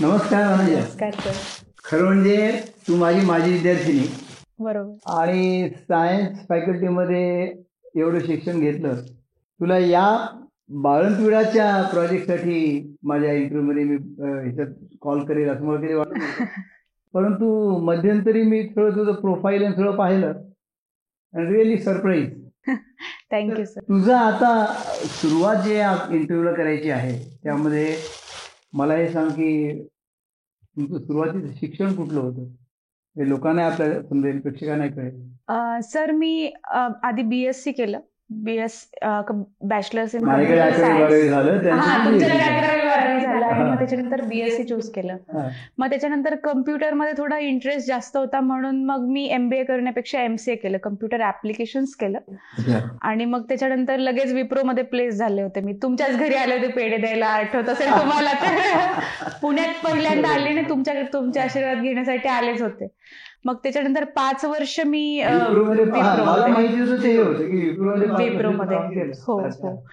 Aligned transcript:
नमस्कार 0.00 0.44
नमस्कार 0.60 1.10
खरं 1.84 2.04
म्हणजे 2.04 2.60
तू 2.88 2.96
माझी 2.96 3.20
माझी 3.26 3.52
विद्यार्थिनी. 3.52 4.06
बरोबर. 4.58 5.18
आणि 5.18 5.70
सायन्स 5.70 6.38
फॅकल्टीमध्ये 6.48 7.54
एवढं 7.94 8.18
शिक्षण 8.18 8.60
घेतलं. 8.60 8.94
तुला 9.60 9.78
या 9.78 10.26
बाळंतविडाच्या 10.68 11.82
प्रोजेक्टसाठी 11.82 12.94
माझ्या 13.02 13.32
इंटरव्ह्यूमध्ये 13.32 13.84
मी 13.84 13.96
ह्याच्यात 14.22 14.66
कॉल 15.00 15.24
करेल 15.24 15.48
असं 15.48 15.64
मला 15.64 15.78
कधी 15.78 15.94
वाटत. 15.94 16.12
परंतु 17.14 17.78
मध्यंतरी 17.78 18.42
मी 18.42 18.62
थोडं 18.62 18.96
तुझं 18.96 19.12
प्रोफाईल 19.12 19.64
आणि 19.64 19.74
सगळं 19.74 19.96
पाहिलं. 19.96 20.32
आणि 21.34 21.52
रिअली 21.52 21.78
सरप्राईज 21.78 22.30
थँक्यू 23.32 23.64
सर 23.64 23.80
तुझं 23.80 24.14
आता 24.14 24.66
सुरुवात 25.04 25.56
जे 25.56 25.74
इंटरव्ह्यूला 26.10 26.52
करायची 26.52 26.90
आहे 26.90 27.38
त्यामध्ये 27.42 27.96
मला 28.72 28.94
हे 28.94 29.12
सांग 29.12 29.28
की 29.28 29.82
तुमचं 30.76 30.98
सुरुवातीचं 30.98 31.52
शिक्षण 31.54 31.94
कुठलं 31.94 32.20
होतं? 32.20 32.42
हे 33.16 33.28
लोकांना 33.28 33.66
आपल्या 33.66 34.02
समजेल 34.02 34.40
प्रेक्षकांना 34.40 34.86
कळेल. 34.86 35.80
सर 35.82 36.10
मी 36.10 36.52
आधी 37.02 37.22
बीएससी 37.22 37.72
केलं. 37.72 38.00
बीएस 38.30 38.90
बॅचलर्स 39.60 40.14
इन 40.14 40.24
झालं 41.30 41.58
झालं 43.40 43.54
आणि. 43.54 43.70
मग 43.70 43.78
त्याच्यानंतर 43.78 44.20
बीएससी 44.20 44.64
चूज 44.64 44.90
केलं. 44.90 45.16
मग 45.78 45.90
त्याच्यानंतर 45.90 46.34
कम्प्युटरमध्ये 46.34 47.12
थोडा 47.18 47.38
इंटरेस्ट 47.38 47.88
जास्त 47.88 48.16
होता 48.16 48.40
म्हणून 48.40 48.84
मग 48.84 49.04
मी 49.08 49.26
एमबीए 49.26 49.64
करण्यापेक्षा 49.64 50.22
एमसीए 50.22 50.54
केलं. 50.54 50.78
कम्प्युटर 50.78 51.26
ऍप्लिकेशन्स 51.26 51.94
केलं. 51.94 52.18
आणि 53.02 53.24
मग 53.24 53.42
त्याच्यानंतर 53.42 53.96
लगेच 53.96 54.32
विप्रोमध्ये 54.32 54.84
प्लेस 54.84 55.14
झाले 55.14 55.42
होते 55.42 55.60
मी. 55.60 55.78
तुमच्याच 55.82 56.18
घरी 56.18 56.34
आले 56.34 56.56
होते 56.56 56.68
पेढे 56.68 56.96
द्यायला 56.96 57.26
आठवत 57.26 57.68
असेल 57.68 57.86
तुम्हाला 57.86 58.32
तर. 58.32 58.36
पुण्यात 59.42 59.84
पहिल्यांदा 59.84 60.28
आले 60.28 60.48
आणि 60.48 60.62
तुमच्याकडे 60.68 61.04
तुमचे 61.12 61.40
आशीर्वाद 61.40 61.82
घेण्यासाठी 61.82 62.28
आलेच 62.28 62.62
होते. 62.62 62.88
मग 63.44 63.56
त्याच्यानंतर 63.62 64.04
पाच 64.04 64.44
वर्ष 64.44 64.80
मी 64.86 65.20
होतं 65.20 65.38
ते 68.18 68.24
हे. 68.88 68.94
हो. 69.68 69.86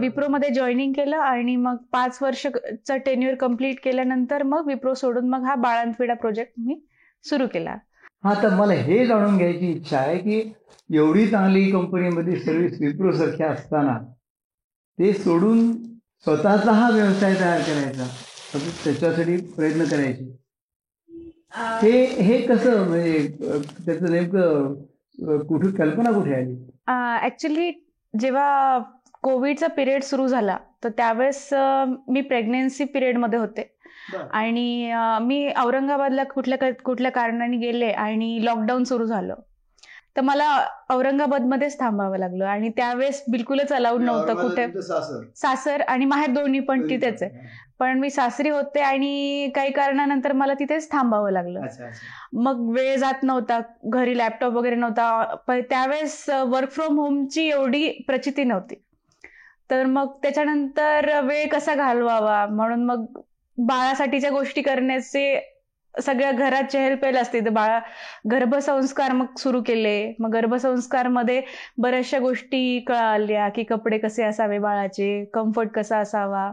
विप्रोमध्ये 0.00 0.48
जॉईनिंग 0.50 0.92
केलं 0.92 1.16
आणि 1.16 1.56
मग 1.56 1.76
पाच 1.92 2.18
वर्षचा 2.22 2.96
टेन्युअर 2.96 3.34
कंप्लीट 3.34 3.80
केल्यानंतर 3.84 4.42
मग 4.42 4.66
विप्रो 4.66 4.94
सोडून 4.94 5.28
मग 5.28 5.44
हा 5.44 5.54
बाळंतविडा 5.54 6.14
प्रोजेक्ट 6.14 6.52
मी 6.58 6.80
सुरू 7.24 7.46
केला. 7.52 7.76
हा 8.24 8.34
तर 8.42 8.54
मला 8.54 8.74
हे 8.74 9.04
जाणून 9.06 9.36
घ्यायची 9.36 9.70
इच्छा 9.70 9.98
आहे 9.98 10.18
की 10.18 10.40
एवढी 10.90 11.26
चांगली 11.28 11.70
कंपनीमध्ये 11.70 12.36
सर्व्हिस 12.40 12.80
विप्रो 12.80 13.12
सारख्या 13.12 13.50
असताना 13.50 13.98
ते 14.98 15.12
सोडून 15.12 15.70
स्वतःचा 16.24 16.72
हा 16.72 16.88
व्यवसाय 16.90 17.34
तयार 17.34 17.60
करायचा 17.60 18.06
त्याच्यासाठी 18.84 19.36
प्रयत्न 19.56 19.84
करायचे. 19.84 20.24
हे 21.82 22.04
हे 22.22 22.40
कसं 22.46 22.88
म्हणजे 22.88 23.26
त्याचं 23.86 24.10
नेमकं 24.12 25.38
कुठे 25.46 25.70
कल्पना 25.76 26.12
कुठे 26.12 26.34
आली? 26.34 26.54
ऍक्च्युली 27.26 27.70
जेव्हा 28.14 28.78
कोविडचा 29.26 29.66
पिरियड 29.66 30.02
सुरू 30.02 30.26
झाला 30.26 30.56
तर 30.84 30.88
त्यावेळेस 30.88 31.48
मी 32.08 32.20
प्रेग्नेन्सी 32.20 32.84
पिरियडमध्ये 32.84 33.38
होते. 33.38 33.78
आणि 34.32 34.92
मी 35.22 35.52
औरंगाबादला 35.56 36.24
कुठल्या 36.24 36.72
कुठल्या 36.84 37.10
कारणाने 37.10 37.56
गेले 37.56 37.90
आणि 37.90 38.38
लॉकडाऊन 38.42 38.84
सुरू 38.84 39.04
झालं. 39.04 39.34
तर 40.16 40.20
मला 40.20 40.66
औरंगाबादमध्येच 40.90 41.78
थांबावं 41.80 42.18
लागलं 42.18 42.44
आणि 42.44 42.68
त्यावेळेस 42.68 43.24
बिलकुलच 43.30 43.72
अलाउड 43.72 44.02
नव्हतं 44.02 44.34
कुठे. 44.34 44.66
सासर. 45.36 45.80
आणि 45.80 46.04
माहेर 46.04 46.30
दोन्ही 46.30 46.60
पण 46.60 46.88
तिथेच 46.90 47.22
आहे. 47.22 47.30
पण 47.78 47.98
मी 47.98 48.10
सासरी 48.10 48.48
होते 48.48 48.80
आणि 48.80 49.50
काही 49.54 49.72
कारणानंतर 49.72 50.32
मला 50.32 50.54
तिथेच 50.54 50.90
थांबावं 50.92 51.30
लागलं. 51.30 51.60
मग 52.32 52.70
वेळ 52.76 52.96
जात 52.96 53.22
नव्हता 53.22 53.60
घरी 53.84 54.18
लॅपटॉप 54.18 54.52
वगैरे 54.52 54.76
नव्हता. 54.76 55.34
पण 55.46 55.60
त्यावेळेस 55.60 56.28
वर्क 56.30 56.70
फ्रॉम 56.70 56.98
होमची 56.98 57.48
एवढी 57.48 57.88
प्रचिती 58.06 58.44
नव्हती. 58.44 58.82
तर 59.70 59.86
मग 59.86 60.12
त्याच्यानंतर 60.22 61.10
वेळ 61.24 61.46
कसा 61.48 61.74
घालवावा? 61.74 62.44
म्हणून 62.46 62.84
मग 62.84 63.04
बाळासाठीच्या 63.58 64.30
गोष्टी 64.30 64.62
करण्याचे 64.62 65.38
सगळ्या 65.94 66.30
घरात 66.32 66.64
चहलपहल 66.72 67.16
असते. 67.16 67.40
तर 67.40 67.50
बाळा 67.50 67.78
गर्भसंस्कार 68.30 69.12
मग 69.12 69.36
सुरू 69.38 69.62
केले. 69.66 70.12
मग 70.18 70.30
गर्भसंस्कारमध्ये 70.32 71.40
बऱ्याचशा 71.78 72.18
गोष्टी 72.18 72.78
कळाल्या 72.88 73.48
की 73.48 73.62
कपडे 73.64 73.98
कसे 73.98 74.24
असावे 74.24 74.58
बाळाचे 74.58 75.24
कम्फर्ट 75.34 75.70
कसा 75.70 75.98
असावा. 75.98 76.50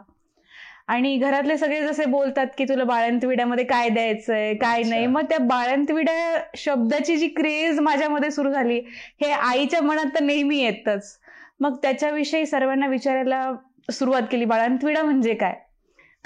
आणि 0.88 1.16
घरातले 1.18 1.57
सगळे 1.57 1.81
जसे 1.81 2.06
बोलतात 2.06 2.47
की 2.57 2.63
तुला 2.63 2.84
बाळंतविड्यामध्ये 2.84 3.63
काय 3.66 3.90
द्यायचंय 3.90 4.53
काय 4.53 4.84
नाही. 4.84 5.06
मग 5.07 5.25
त्या 5.29 5.38
बाळंतविड्या 5.40 6.40
शब्दाची 6.57 7.16
जी 7.18 7.28
क्रेज 7.28 7.79
माझ्यामध्ये 7.79 8.31
सुरू 8.31 8.52
झाली 8.52 8.79
हे 9.22 9.31
आईच्या 9.31 9.81
मनात 9.81 10.16
तर 10.16 10.23
नेहमी 10.23 10.57
येतच. 10.57 11.18
मग 11.63 11.75
त्याच्याविषयी 11.81 12.46
सर्वांना 12.46 12.88
विचारायला 12.88 13.51
सुरुवात 13.91 14.22
केली 14.31 14.46
बाळंतविडा 14.46 15.01
म्हणजे 15.03 15.34
काय? 15.34 15.53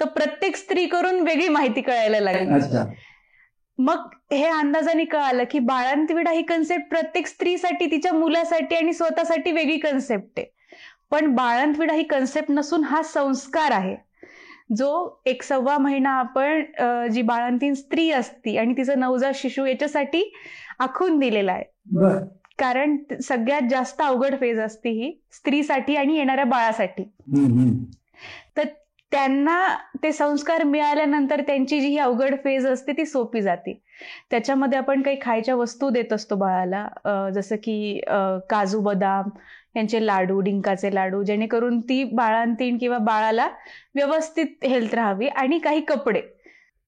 तर 0.00 0.04
प्रत्येक 0.04 0.56
स्त्री 0.56 0.86
करून 0.86 1.20
वेगळी 1.20 1.48
माहिती 1.48 1.80
कळायला 1.80 2.20
लागली. 2.20 2.44
मग 3.78 4.08
हे 4.32 4.44
अंदाजाने 4.44 5.04
कळालं 5.04 5.44
की 5.50 5.58
बाळंतविडा 5.58 6.30
ही 6.30 6.42
कन्सेप्ट 6.42 6.88
प्रत्येक 6.88 7.26
स्त्रीसाठी 7.26 7.86
तिच्या 7.90 8.12
मुलासाठी 8.12 8.76
आणि 8.76 8.92
स्वतःसाठी 8.92 9.52
वेगळी 9.52 9.78
कन्सेप्ट 9.78 10.38
आहे. 10.38 10.46
पण 11.10 11.34
बाळंतविडा 11.34 11.94
ही 11.94 12.02
कन्सेप्ट 12.02 12.50
नसून 12.50 12.84
हा 12.84 13.02
संस्कार 13.02 13.70
आहे. 13.70 13.96
जो 14.76 15.22
एक 15.26 15.42
सव्वा 15.42 15.78
महिना 15.78 16.10
आपण 16.10 16.62
जी 17.12 17.22
बाळंतीण 17.22 17.74
स्त्री 17.74 18.10
असती 18.10 18.56
आणि 18.56 18.72
तिचं 18.76 18.98
नवजात 19.00 19.32
शिशु 19.34 19.64
याच्यासाठी 19.64 20.32
आखून 20.78 21.18
दिलेला 21.18 21.52
आहे. 21.52 21.64
कारण 22.58 22.96
सगळ्यात 23.22 23.68
जास्त 23.70 24.02
अवघड 24.02 24.34
फेज 24.40 24.58
असते 24.58 24.90
ही 24.90 25.12
स्त्रीसाठी 25.32 25.96
आणि 25.96 26.16
येणाऱ्या 26.16 26.44
बाळासाठी. 26.44 27.02
तर 28.56 28.64
त्यांना 29.12 29.66
ते 30.02 30.12
संस्कार 30.12 30.62
मिळाल्यानंतर 30.62 31.40
त्यांची 31.40 31.80
जी 31.80 31.88
ही 31.88 31.98
अवघड 31.98 32.34
फेज 32.44 32.66
असते 32.66 32.92
ती 32.92 33.04
सोपी 33.06 33.40
जाते. 33.42 33.72
त्याच्यामध्ये 34.30 34.78
आपण 34.78 35.02
काही 35.02 35.18
खायच्या 35.22 35.54
वस्तू 35.56 35.88
देत 35.90 36.12
असतो 36.12 36.36
बाळाला. 36.36 37.30
जसं 37.34 37.56
की 37.56 38.00
काजू 38.50 38.80
बदाम 38.80 39.28
यांचे 39.76 40.04
लाडू 40.06 40.40
डिंकाचे 40.40 40.94
लाडू 40.94 41.22
जेणेकरून 41.22 41.80
ती 41.80 42.02
बाळांतीण 42.04 42.78
किंवा 42.78 42.98
बाळाला 42.98 43.48
व्यवस्थित 43.94 44.64
हेल्थ 44.64 44.94
राहावी 44.94 45.28
आणि 45.28 45.58
काही 45.58 45.80
कपडे. 45.80 46.20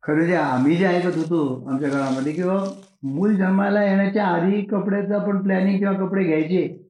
खरं 0.02 0.26
जे 0.26 0.36
आम्ही 0.36 0.76
जे 0.76 0.86
ऐकत 0.86 1.16
होतो 1.16 1.68
आमच्या 1.68 1.90
काळामध्ये 1.90 2.32
किंवा 2.32 2.64
मूल 3.02 3.36
जन्माला 3.36 3.84
येण्याच्या 3.84 4.26
आधी 4.26 4.60
कपड्याचं 4.62 5.14
आपण 5.14 5.42
प्लॅनिंग 5.42 5.78
किंवा 5.78 5.92
कपडे 5.94 6.24
घ्यायचे 6.24 6.86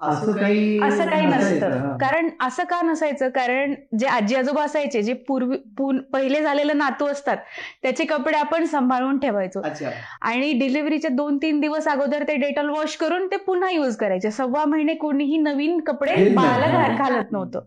असं 0.00 0.32
काही 0.32 0.80
असं 0.82 1.10
काही 1.10 1.26
नसायचं, 1.26 1.70
नसतं. 1.70 1.96
कारण 1.98 2.28
असं 2.40 2.64
का 2.64 2.80
नसायचं? 2.82 3.28
कारण 3.28 3.74
जे 3.98 4.06
आजी 4.06 4.34
आजोबा 4.34 4.62
असायचे 4.64 5.02
जे 5.02 5.12
पूर्वी 5.12 5.56
पून- 5.78 6.00
पहिले 6.12 6.40
झालेले 6.42 6.72
नातू 6.72 7.06
असतात 7.06 7.36
त्याचे 7.82 8.04
कपडे 8.04 8.36
आपण 8.36 8.64
सांभाळून 8.64 9.18
ठेवायचो. 9.18 9.60
अच्छा. 9.60 9.90
आणि 10.20 10.52
डिलिव्हरीचे 10.52 11.08
दोन 11.08 11.36
तीन 11.36 11.60
दिवस 11.60 11.88
अगोदर 11.88 12.22
ते 12.22 12.36
डेटॉल 12.36 12.68
वॉश 12.68 12.96
करून 12.96 13.26
ते 13.26 13.36
पुन्हा 13.36 13.70
युज 13.70 13.96
करायचे. 13.96 14.30
सव्वा 14.30 14.64
महिने 14.64 14.94
कोणीही 14.94 15.36
नवीन 15.36 15.80
कपडे. 15.80 16.28
बाळाला. 16.28 16.88
घालत 16.88 17.32
नव्हतं. 17.32 17.60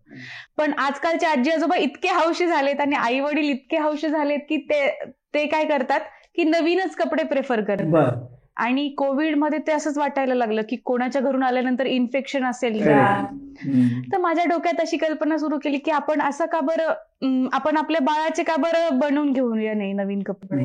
पण 0.57 0.72
आजकालचे 0.78 1.25
आजी 1.25 1.51
आजोबा 1.51 1.78
इतके 1.78 2.09
हौशी 2.09 2.47
झालेत 2.47 2.81
आणि 2.81 2.95
आई 2.95 3.19
वडील 3.19 3.50
इतके 3.50 3.78
हौशी 3.78 4.09
झालेत 4.09 4.40
की 4.50 4.57
ते 4.57 4.88
ते 5.34 5.45
काय 5.45 5.66
करतात? 5.66 6.00
की 6.35 6.44
नवीनच 6.44 6.95
कपडे 6.95 7.24
प्रेफर 7.24 7.62
करतात. 7.62 7.92
आणि 8.57 8.88
कोविडमध्ये 8.89 9.59
ते 9.68 9.71
असंच 9.71 9.98
वाटायला 9.98 10.36
लागलं 10.36 10.62
की 10.69 10.75
कोणाच्या 10.75 11.21
घरून 11.21 11.44
आल्यानंतर 11.44 11.86
इन्फेक्शन 11.86 12.45
असेल 12.45 12.81
का. 12.83 13.25
तर 14.12 14.18
माझ्या 14.18 14.45
डोक्यात 14.45 14.80
अशी 14.81 14.98
कल्पना 14.98 15.38
सुरू 15.38 15.57
केली 15.63 15.77
की 15.77 15.92
आपण 15.92 16.21
असं 16.21 16.45
का 16.51 16.59
बरं 16.59 17.48
आपण 17.54 17.77
आपल्या 17.77 18.01
बाळाचे 18.01 18.44
का 18.44 18.56
बरं 18.57 19.00
बनवून 19.00 19.31
घेऊया 19.33 19.74
नाही 19.74 19.94
नवीन 19.94 20.21
कपडे? 20.24 20.62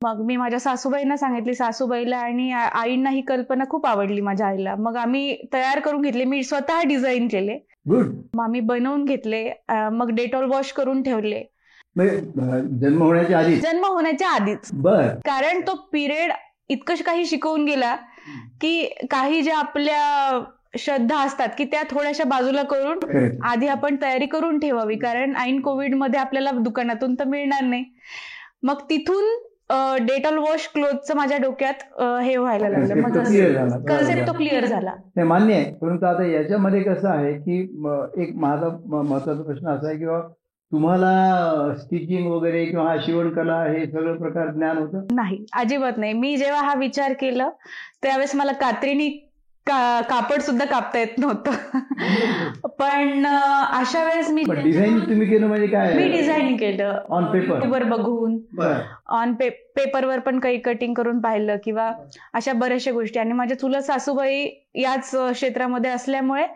मग 0.00 0.20
मी 0.26 0.36
माझ्या 0.36 0.58
सासूबाईंना 0.60 1.16
सांगितली 1.16 1.54
सासूबाईला 1.54 2.16
आणि 2.16 2.50
आईंना 2.52 3.10
ही 3.10 3.20
कल्पना 3.20 3.64
खूप 3.70 3.86
आवडली 3.86 4.20
माझ्या 4.20 4.46
आईला. 4.46 4.74
मग 4.76 4.96
आम्ही 4.96 5.36
तयार 5.52 5.80
करून 5.80 6.02
घेतले 6.02 6.24
मी 6.24 6.42
स्वतः 6.42 6.82
डिझाईन 6.88 7.28
केले. 7.28 7.58
मग 8.34 8.42
आम्ही 8.44 8.60
बनवून 8.60 9.04
घेतले 9.04 9.44
मग 9.92 10.10
डेटॉल 10.10 10.44
वॉश 10.44 10.72
करून 10.72 11.02
ठेवले. 11.02 11.42
जन्म 11.96 13.02
होण्याच्या 13.02 13.38
आधी 13.38 13.56
जन्म 13.56 13.84
होण्याच्या 13.84 14.28
आधीच. 14.28 14.70
बर. 14.72 15.06
कारण 15.24 15.60
तो 15.60 15.74
पिरियड 15.92 16.30
इतकं 16.68 16.94
काही 17.06 17.24
शिकवून 17.26 17.64
गेला 17.64 17.94
की 18.60 18.84
काही 19.10 19.42
ज्या 19.42 19.58
आपल्या 19.58 20.44
श्रद्धा 20.78 21.18
असतात 21.24 21.48
की 21.58 21.64
त्या 21.64 21.82
थोड्याशा 21.90 22.24
बाजूला 22.24 22.62
करून. 22.62 22.98
आधी 23.44 23.66
आपण 23.66 23.96
तयारी 24.02 24.26
करून 24.26 24.58
ठेवावी. 24.58 24.96
कारण 24.96 25.36
ऐन 25.36 25.60
कोविडमध्ये 25.60 26.20
आपल्याला 26.20 26.50
दुकानातून 26.50 27.14
तर 27.14 27.24
मिळणार 27.24 27.62
नाही. 27.62 27.84
मग 28.62 28.80
तिथून 28.90 29.24
डेटॉल 30.06 30.38
वॉश 30.38 30.68
क्लोथचं 30.74 31.16
माझ्या 31.16 31.38
डोक्यात 31.38 32.00
हे 32.22 32.36
व्हायला 32.36 32.68
लागलं. 32.68 33.02
कन्सेप्ट 33.02 34.26
तो 34.26 34.32
क्लिअर 34.32 34.64
झाला. 34.64 34.94
नाही 35.16 35.28
मान्य 35.28 35.54
आहे. 35.54 35.74
परंतु 35.74 36.06
आता 36.06 36.26
याच्यामध्ये 36.26 36.82
कसं 36.82 37.08
आहे 37.08 37.32
की 37.34 37.60
एक 38.16 38.34
माझा 38.36 38.68
महत्त्वाचा 38.86 39.42
प्रश्न 39.42 39.68
असा 39.68 39.88
आहे 39.88 39.98
की 39.98 40.06
बाबा 40.06 40.28
तुम्हाला 40.72 41.74
स्टिचिंग 41.78 42.26
वगैरे 42.32 42.64
किंवा 42.66 42.96
शिवणकला 43.06 43.62
हे 43.64 43.86
सगळं 43.86 44.16
प्रकार 44.16 44.46
ज्ञान 44.48 44.78
होतं? 44.78 45.06
नाही 45.14 45.44
अजिबात 45.52 45.98
नाही. 45.98 46.12
मी 46.12 46.36
जेव्हा 46.36 46.60
हा 46.62 46.74
विचार 46.74 47.12
केलं 47.12 47.50
त्यावेळेस 48.02 48.34
मला 48.34 48.52
कात्रीनी 48.52 49.08
का 49.66 50.00
कापड 50.00 50.40
सुद्धा 50.40 50.64
कापता 50.64 50.98
येत 50.98 51.18
नव्हतं. 51.18 51.50
पण 52.78 53.26
अशा 53.26 54.04
वेळेस 54.04 54.30
मी 54.30 54.42
डिझाईन 54.62 54.98
तुम्ही 55.00 55.28
केलं 55.28 55.46
म्हणजे 55.46 55.66
मी 55.66 55.72
काय 55.72 56.08
डिझाईन 56.08 56.56
केलं. 56.56 56.98
ऑन 57.08 57.24
पेपर 57.24 57.66
वर 57.66 57.82
बघून. 57.82 58.38
ऑन 59.06 59.34
पे 59.34 59.48
पेपरवर 59.76 60.18
पण 60.18 60.38
काही 60.38 60.58
कटिंग 60.58 60.94
करून 60.94 61.20
पाहिलं 61.20 61.56
किंवा 61.64 61.90
अशा 62.32 62.52
बऱ्याचशा 62.52 62.92
गोष्टी. 62.92 63.18
आणि 63.18 63.32
माझ्या 63.32 63.58
चुलत 63.58 63.82
सासूबाई 63.82 64.46
याच 64.74 65.10
क्षेत्रामध्ये 65.14 65.90
असल्यामुळे 65.90 66.46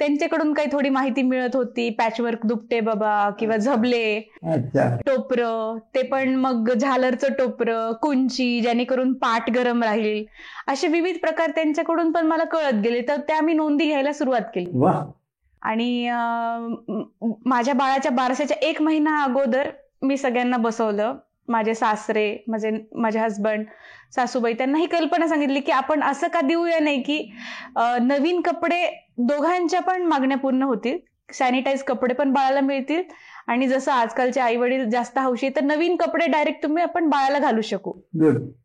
त्यांच्याकडून 0.00 0.52
काही 0.54 0.68
थोडी 0.72 0.88
माहिती 0.88 1.22
मिळत 1.22 1.56
होती. 1.56 1.88
पॅचवर्क 1.90 2.46
दुपटे 2.46 2.80
बाबा 2.80 3.28
किंवा 3.38 3.56
झबले 3.56 4.20
टोपरं 5.06 5.78
ते 5.94 6.02
पण 6.02 6.34
मग 6.36 6.70
झालरचं 6.72 7.32
टोपरं 7.38 7.92
कुंची 8.02 8.60
जेणेकरून 8.60 9.12
पाठ 9.14 9.50
गरम 9.50 9.82
राहील. 9.82 10.24
असे 10.68 10.88
विविध 10.88 11.16
प्रकार 11.16 11.50
त्यांच्याकडून 11.50 12.12
पण 12.12 12.26
मला 12.26 12.44
कळत 12.44 12.80
गेले 12.84 13.00
तर 13.08 13.20
त्या 13.28 13.40
मी 13.42 13.52
नोंदी 13.52 13.86
घ्यायला 13.86 14.12
सुरुवात 14.12 14.50
केली. 14.54 14.70
आणि 15.62 16.08
माझ्या 17.46 17.74
बाळाच्या 17.74 18.12
बारशाच्या 18.12 18.56
एक 18.62 18.82
महिना 18.82 19.22
अगोदर 19.22 19.68
मी 20.02 20.16
सगळ्यांना 20.16 20.56
बसवलं. 20.56 21.14
माझे 21.48 21.74
सासरे 21.74 22.26
माझे 22.48 22.70
माझे 22.94 23.18
हस्बंड 23.18 23.64
सासूबाई 24.14 24.52
त्यांना 24.54 24.78
ही 24.78 24.86
कल्पना 24.86 25.26
सांगितली 25.28 25.60
की 25.60 25.72
आपण 25.72 26.02
असं 26.02 26.28
का 26.34 26.40
देऊया 26.40 26.78
नाही 26.80 27.02
की 27.02 27.22
नवीन 28.02 28.40
कपडे 28.40 28.84
दोघांच्या 29.18 29.80
पण 29.80 30.02
मागण्या 30.02 30.36
पूर्ण 30.38 30.62
होतील. 30.62 30.98
सॅनिटाईज 31.34 31.82
कपडे 31.82 32.14
पण 32.14 32.32
बाळाला 32.32 32.60
मिळतील. 32.60 33.02
आणि 33.48 33.66
जसं 33.68 33.92
आजकालचे 33.92 34.40
आई 34.40 34.56
वडील 34.56 34.88
जास्त 34.90 35.18
हौशी 35.18 35.48
तर 35.56 35.62
नवीन 35.64 35.96
कपडे 35.96 36.26
डायरेक्ट 36.26 36.62
तुम्ही 36.62 36.82
आपण 36.82 37.08
बाळाला 37.08 37.38
घालू 37.38 37.60
शकू. 37.60 37.92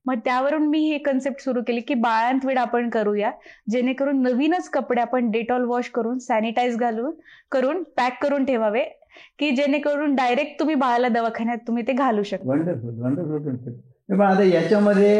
मग 0.06 0.20
त्यावरून 0.26 0.68
मी 0.70 0.80
हे 0.88 0.98
कन्सेप्ट 0.98 1.44
सुरू 1.44 1.62
केली 1.68 1.82
की 1.82 1.94
बाळांतविड 1.94 2.58
आपण 2.58 2.90
करूया. 2.90 3.32
जेणेकरून 3.72 4.22
नवीनच 4.24 4.70
कपडे 4.70 5.02
आपण 5.02 5.30
डेटॉल 5.32 5.64
वॉश 5.66 5.90
करून 5.90 6.18
सॅनिटाईज 6.20 6.78
घालून 6.78 7.14
करून 7.52 7.84
पॅक 7.98 8.22
करून 8.24 8.46
ठेवावे. 8.46 8.84
की 9.40 9.50
जेणेकरून 9.52 10.16
डायरेक्ट 10.16 10.60
तुम्ही 10.60 10.76
बाळाला 10.76 11.10
दवाखान्यात 11.10 11.58
तुम्ही 11.68 11.84
ते 11.88 11.94
घालू 11.94 12.24
शकता. 12.24 12.50
वंडरफुल 12.50 13.02
वंडरफुल 13.02 13.44
कन्सेप्ट 13.44 14.12
पण 14.12 14.22
आता 14.22 14.44
याच्यामध्ये 14.44 15.16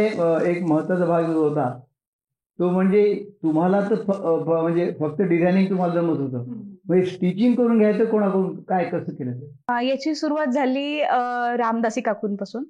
एक 0.52 0.64
महत्त्वाचा 0.64 1.06
भाग 1.06 1.24
जो 1.24 1.48
होता 1.50 1.70
तो 2.60 2.70
म्हणजे 2.70 3.04
तुम्हाला 3.44 3.80
तर 3.82 4.04
म्हणजे 4.62 4.92
फक्त 5.00 5.22
डिझायनिंग 5.22 5.70
तुम्हाला 5.70 5.94
जमत 5.94 6.20
होतं. 6.20 6.44
म्हणजे 6.88 7.06
स्टिचिंग 7.06 7.56
करून 7.56 7.78
घ्यायचं 7.78 8.06
कोणाकडून 8.06 8.56
काय 8.62 8.86
कसं 8.86 9.14
केलं 9.14 9.82
याची 9.82 10.16
सुरुवात 10.16 10.48
झाली 10.48 11.02
रामदासी 11.58 12.02
काकूंपासून. 12.02 12.64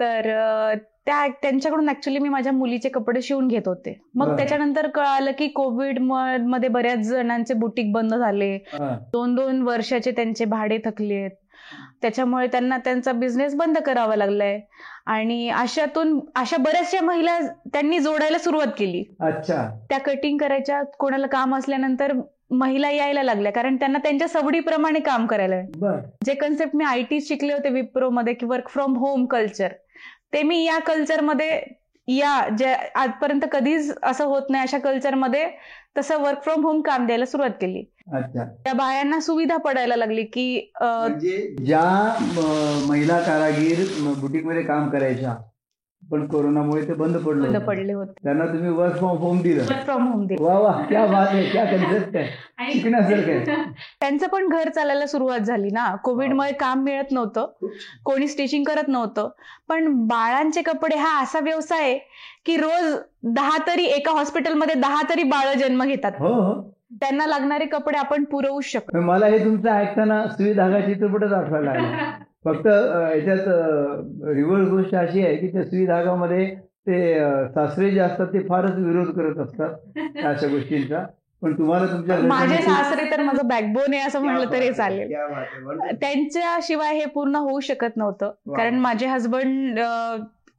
तर 0.00 0.74
त्या 1.06 1.26
त्यांच्याकडून 1.42 1.88
ऍक्च्युली 1.88 2.18
मी 2.18 2.28
माझ्या 2.28 2.52
मुलीचे 2.52 2.88
कपडे 2.88 3.22
शिवून 3.22 3.48
घेत 3.48 3.62
होते. 3.66 4.00
मग. 4.14 4.36
त्याच्यानंतर 4.36 4.88
कळालं 4.88 5.30
की 5.38 5.48
कोविडमध्ये 5.48 6.68
बऱ्याच 6.68 6.98
जणांचे 6.98 7.54
बुटीक 7.54 7.92
बंद 7.92 8.14
झाले. 8.14 8.56
दोन 9.12 9.34
दोन 9.34 9.62
वर्षाचे 9.62 10.10
त्यांचे 10.10 10.44
भाडे 10.44 10.78
थकलेत 10.84 11.30
त्याच्यामुळे 12.02 12.46
त्यांना 12.46 12.78
त्यांचा 12.78 13.12
बिझनेस 13.12 13.54
बंद 13.54 13.78
करावा 13.78 14.16
लागलाय. 14.16 14.60
आणि 15.06 15.48
अशातून 15.48 16.18
अशा 16.36 16.56
बऱ्याचशा 16.56 17.04
महिला 17.04 17.38
त्यांनी 17.72 17.98
जोडायला 17.98 18.38
सुरुवात 18.38 18.66
केली. 18.78 19.04
अच्छा. 19.20 19.78
त्या 19.90 19.98
कटिंग 19.98 20.38
करायच्या 20.38 20.82
कोणाला 20.82 21.26
काम 21.26 21.56
असल्यानंतर 21.56 22.12
महिला 22.52 22.90
यायला 22.90 23.22
लागल्या 23.22 23.52
कारण 23.52 23.76
त्यांना 23.76 23.98
त्यांच्या 23.98 24.28
सवडीप्रमाणे 24.28 25.00
काम 25.00 25.26
करायला 25.26 25.60
जे 26.26 26.34
कन्सेप्ट 26.34 26.76
मी 26.76 26.84
आय 26.84 27.02
टी 27.02 27.20
शिकले 27.20 27.52
होते 27.52 27.68
विप्रो 27.68 28.10
मध्ये 28.10 28.34
की 28.34 28.46
वर्क 28.46 28.68
फ्रॉम 28.68 28.96
होम 28.96 29.24
कल्चर 29.26 29.72
ते 30.32 30.42
मी 30.42 30.64
या 30.64 30.78
कल्चरमध्ये 30.78 31.60
या 32.08 32.48
जे 32.58 32.72
आजपर्यंत 32.94 33.40
कधीच 33.52 33.92
असं 34.02 34.24
होत 34.24 34.42
नाही 34.50 34.62
अशा 34.62 34.78
कल्चरमध्ये 34.78 35.46
तसं 35.98 36.20
वर्क 36.22 36.42
फ्रॉम 36.44 36.64
होम 36.64 36.80
काम 36.80 37.06
द्यायला 37.06 37.26
सुरुवात 37.26 37.50
केली. 37.50 37.82
अच्छा. 38.14 38.44
त्या 38.44 38.72
बायांना 38.72 39.20
सुविधा 39.20 39.56
पडायला 39.56 39.96
लागली 39.96 40.22
की 40.24 40.72
म्हणजे 40.82 41.36
ज्या 41.66 41.82
महिला 42.88 43.20
कारागीर 43.20 43.84
बुटीकमध्ये 44.20 44.62
काम 44.62 44.88
करायच्या 44.90 45.36
पण 46.12 46.26
कोरोनामुळे 46.26 46.88
ते 46.88 46.94
बंद 46.94 47.16
पडलं 47.16 47.52
बंद. 47.52 47.56
पडले 47.56 47.92
होते. 47.92 48.12
त्यांना 48.24 48.46
तुम्ही 48.46 48.70
वर्क 48.70 48.96
फ्रॉम 48.96 49.16
होम 49.16 49.42
दिलं. 49.42 49.62
वर्क 49.62 49.84
फ्रॉम 49.84 50.12
होम 50.12 50.26
दे 50.26 50.36
वा 50.40 50.58
वा 50.58 50.72
क्या 50.88 51.06
बात 51.06 51.26
आहे 51.26 51.44
क्या 51.50 51.64
कन्सेप्ट 51.64 52.16
आहे. 52.16 52.72
शिकण्यासारखं 52.72 53.32
आहे. 53.32 53.44
त्यांचं 54.00 54.26
पण 54.26 54.48
घर 54.48 54.68
चालायला 54.68 55.06
सुरुवात 55.06 55.40
झाली 55.40 55.70
ना. 55.70 55.94
कोविडमुळे 55.96 56.52
काम 56.52 56.82
मिळत 56.82 57.12
नव्हतं. 57.12 57.46
कोणी 58.04 58.28
स्टिचिंग 58.28 58.64
करत 58.64 58.88
नव्हतं. 58.88 59.28
पण 59.68 60.06
बाळांचे 60.06 60.62
कपडे 60.62 60.96
हा 60.96 61.22
असा 61.22 61.38
व्यवसाय 61.40 61.80
आहे 61.80 61.98
की 62.46 62.56
रोज 62.56 62.96
दहा 63.22 63.58
तरी 63.66 63.84
एका 63.84 64.10
हॉस्पिटलमध्ये 64.10 64.74
दहा 64.74 65.02
तरी 65.10 65.22
बाळ 65.22 65.54
जन्म 65.54 65.84
घेतात. 65.84 66.12
हो 66.18 66.32
हो. 66.32 66.72
त्यांना 67.00 67.26
लागणारे 67.26 67.64
कपडे 67.64 67.98
आपण 67.98 68.24
पुरवूच 68.24 68.64
शकतो. 68.64 69.00
मला 69.00 69.26
हे 69.26 69.44
तुमचं 69.44 69.70
ऐकताना 69.70 70.26
सुई 70.26 70.52
धागा 70.52 70.80
चित्रपटच 70.80 71.32
आठवायला 71.32 71.72
लागला. 71.72 72.10
फक्त 72.44 72.66
याच्यात 72.66 73.48
रिव्हर्स 74.28 74.68
गोष्ट 74.68 74.94
अशी 74.94 75.24
आहे 75.26 75.36
की 75.36 75.48
त्या 75.48 75.86
धागामध्ये 75.86 76.44
ते 76.88 77.14
सासरे 77.48 77.90
जे 77.90 78.00
असतात 78.00 78.26
ते 78.26 78.38
फारच 78.38 78.78
विरोध 78.78 79.10
करत 79.16 79.38
असतात 79.38 80.24
अशा 80.26 80.46
गोष्टींचा 80.46 81.04
पण 81.42 81.52
तुम्हाला 81.58 81.86
तुमच्या 81.86 82.18
माझे 82.18 82.56
सासरे 82.56 83.10
तर 83.10 83.22
माझं 83.22 83.46
बॅकबोन 83.48 83.94
आहे 83.94 84.06
असं 84.06 84.20
म्हटलं 84.20 84.52
तरी 84.52 84.72
चालेल 84.72 85.12
wonderful. 85.12 85.94
त्यांच्याशिवाय 86.00 86.94
हे 86.94 87.04
पूर्ण 87.04 87.36
होऊ 87.36 87.60
शकत 87.60 87.96
नव्हतं. 87.96 88.30
कारण 88.56 88.78
माझे 88.78 89.06
हस्बंड 89.06 89.78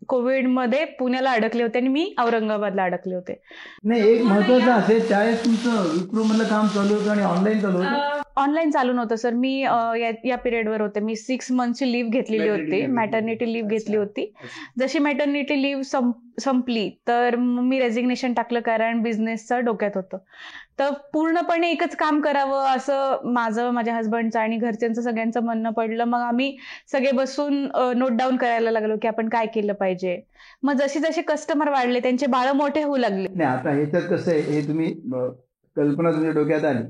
कोविडमध्ये 0.08 0.86
पुण्याला 0.86 1.32
अडकले 1.32 1.64
होते 1.64 1.80
आणि 1.80 1.88
मी 1.88 2.16
औरंगाबादला 2.20 2.84
अडकले 2.84 3.16
होते. 3.16 3.42
नाही 3.84 4.08
एक 4.12 4.22
महत्वाचं 4.22 4.72
असेल 4.72 5.10
त्यावेळेस 5.10 5.46
तुमचं 5.46 5.84
विप्रो 5.84 6.24
मधलं 6.24 6.44
काम 6.44 6.68
चालू 6.68 6.94
होतं 6.94 7.12
आणि 7.12 7.24
ऑनलाईन 7.24 7.60
चालू 7.60 7.78
होतं? 7.78 8.22
ऑनलाईन 8.36 8.72
चालू 8.72 8.94
नव्हतं 8.94 9.16
सर 9.16 9.34
मी 9.34 9.60
या- 9.60 10.14
या 10.24 10.38
पिरियडवर 10.38 10.82
होते. 10.82 11.00
मी 11.00 11.16
सिक्स 11.16 11.52
मंथची 11.52 11.92
लिव्ह 11.92 12.10
घेतलेली 12.12 12.44
Maternity 12.44 12.66
होती. 12.66 12.82
leave. 12.82 12.96
मॅटर्निटी 12.96 13.54
लिव्ह 13.54 13.70
घेतली. 13.70 13.96
होती. 13.96 14.34
जशी 14.80 15.00
मॅटर्निटी 15.00 15.62
लिव्ह 15.62 16.00
संपली 16.42 16.92
तर 17.08 17.36
मी 17.36 17.80
रेझिग्नेशन 17.80 18.34
टाकलं 18.34 18.60
कारण 18.60 19.02
बिझनेसचं 19.02 19.66
डोक्यात 19.66 19.92
होतं. 19.96 20.18
तर 20.80 20.90
पूर्णपणे 21.14 21.70
एकच 21.72 21.96
काम 21.96 22.20
करावं 22.22 22.66
असं 22.68 23.22
माझं 23.26 23.70
माझ्या 23.72 23.96
हस्बंडचं 23.96 24.40
आणि 24.40 24.58
घरच्यांचं 24.58 25.02
सगळ्यांचं 25.02 25.44
म्हणणं 25.44 25.72
पडलं. 25.72 26.04
मग 26.04 26.20
आम्ही 26.20 26.56
सगळे 26.92 27.12
बसून 27.12 27.68
नोट 27.98 28.12
डाऊन 28.12 28.38
करायला 28.38 28.72
लागलो 28.72 28.96
की 29.02 29.08
आपण 29.08 29.30
काय 29.30 29.46
केलं 29.46 29.74
पाहिजे. 29.74 30.20
मग 30.64 30.74
जसे 30.74 31.00
जसे 31.00 31.22
कस्टमर 31.22 31.70
वाढले 31.70 32.00
त्यांचे 32.00 32.28
बाळं 32.28 32.56
मोठे 32.56 32.84
होऊ 32.84 32.98
लागले. 32.98 33.28
नाही 33.36 33.50
आता 33.50 33.70
ह्याच्यात 33.70 34.10
कसं 34.10 34.32
आहे 34.32 34.42
हे 34.42 34.68
तुम्ही 34.68 34.94
कल्पना 35.76 36.12
तुमच्या 36.12 36.32
डोक्यात 36.32 36.66
आली. 36.66 36.84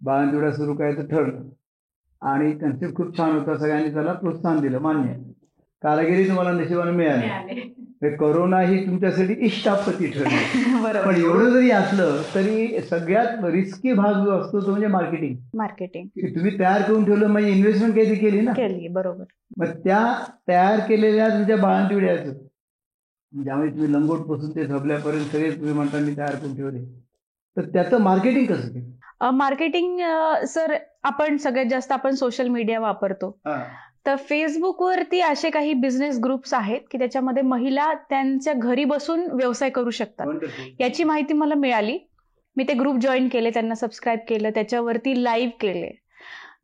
बाळंतिवडा 0.00 0.50
सुरू 0.52 0.74
करायचं 0.74 1.06
ठरलं. 1.06 1.42
आणि 2.22 2.52
कन्सेप्ट 2.52 2.94
खूप 2.96 3.16
छान 3.18 3.32
होता 3.32 3.56
सगळ्यांनी 3.58 3.92
त्याला 3.92 4.12
प्रोत्साहन 4.12 4.60
दिलं 4.60 4.78
मान्य. 4.78 5.12
कारागिरी 5.82 6.28
तुम्हाला 6.28 6.52
नशिबाने 6.52 6.90
मिळाली. 6.90 7.72
करोना 8.02 8.60
ही 8.60 8.86
तुमच्यासाठी 8.86 9.34
इष्टापती 9.38 10.06
ठरली. 10.06 10.36
बरोबर. 10.82 11.06
पण 11.06 11.16
एवढं 11.16 11.50
जरी 11.50 11.70
असलं 11.70 12.22
तरी 12.34 12.80
सगळ्यात 12.80 13.44
रिस्की 13.44 13.92
भाग 13.92 14.24
जो 14.24 14.30
असतो 14.30 14.60
तो 14.60 14.70
म्हणजे 14.70 14.86
मार्केटिंग 14.86 15.36
मार्केटिंग 15.54 16.06
तुम्ही 16.36 16.58
तयार 16.58 16.82
करून 16.82 17.04
ठेवलं 17.04 17.26
म्हणजे 17.26 17.50
इन्व्हेस्टमेंट 17.50 17.94
काहीतरी 17.94 18.16
केली 18.16 18.40
ना? 18.40 18.52
केली 18.52 18.88
बरोबर. 18.88 19.24
मग 19.56 19.70
त्या 19.84 20.24
तयार 20.48 20.80
केलेल्या 20.80 21.28
तुमच्या 21.28 21.56
बाळंतिवड्याचं 21.56 22.32
ज्यामध्ये 23.32 23.70
तुम्ही 23.70 23.92
लंगोटपासून 23.92 24.50
ते 24.50 24.66
झबल्यापर्यंत 24.66 25.24
सगळे 25.24 25.50
तुम्ही 25.50 25.72
म्हणता 25.72 25.98
मी 25.98 26.16
तयार 26.16 26.34
करून 26.34 26.56
ठेवले. 26.56 26.84
तर 27.56 27.64
त्याचं 27.64 28.00
मार्केटिंग 28.00 28.46
कसं 28.46 28.68
केलं? 28.68 29.30
मार्केटिंग 29.30 30.00
सर 30.46 30.74
आपण 31.02 31.36
सगळ्यात 31.36 31.66
जास्त 31.66 31.92
आपण 31.92 32.14
सोशल 32.14 32.48
मीडिया 32.48 32.80
वापरतो. 32.80 33.38
तर 34.06 34.16
फेसबुकवरती 34.16 35.20
असे 35.20 35.50
काही 35.50 35.72
बिझनेस 35.74 36.18
ग्रुप्स 36.24 36.54
आहेत 36.54 36.80
की 36.90 36.98
त्याच्यामध्ये 36.98 37.42
महिला 37.42 37.94
त्यांच्या 37.94 38.52
घरी 38.52 38.84
बसून 38.84 39.26
व्यवसाय 39.32 39.70
करू 39.70 39.90
शकतात. 39.90 40.26
याची 40.80 41.04
माहिती 41.04 41.34
मला 41.34 41.54
मिळाली. 41.54 41.98
मी 42.56 42.64
ते 42.64 42.72
ग्रुप 42.72 42.96
जॉईन 42.96 43.28
केले 43.28 43.50
त्यांना 43.50 43.74
सबस्क्राईब 43.74 44.18
केलं 44.28 44.50
त्याच्यावरती 44.50 45.24
लाईव्ह 45.24 45.52
केले. 45.60 45.90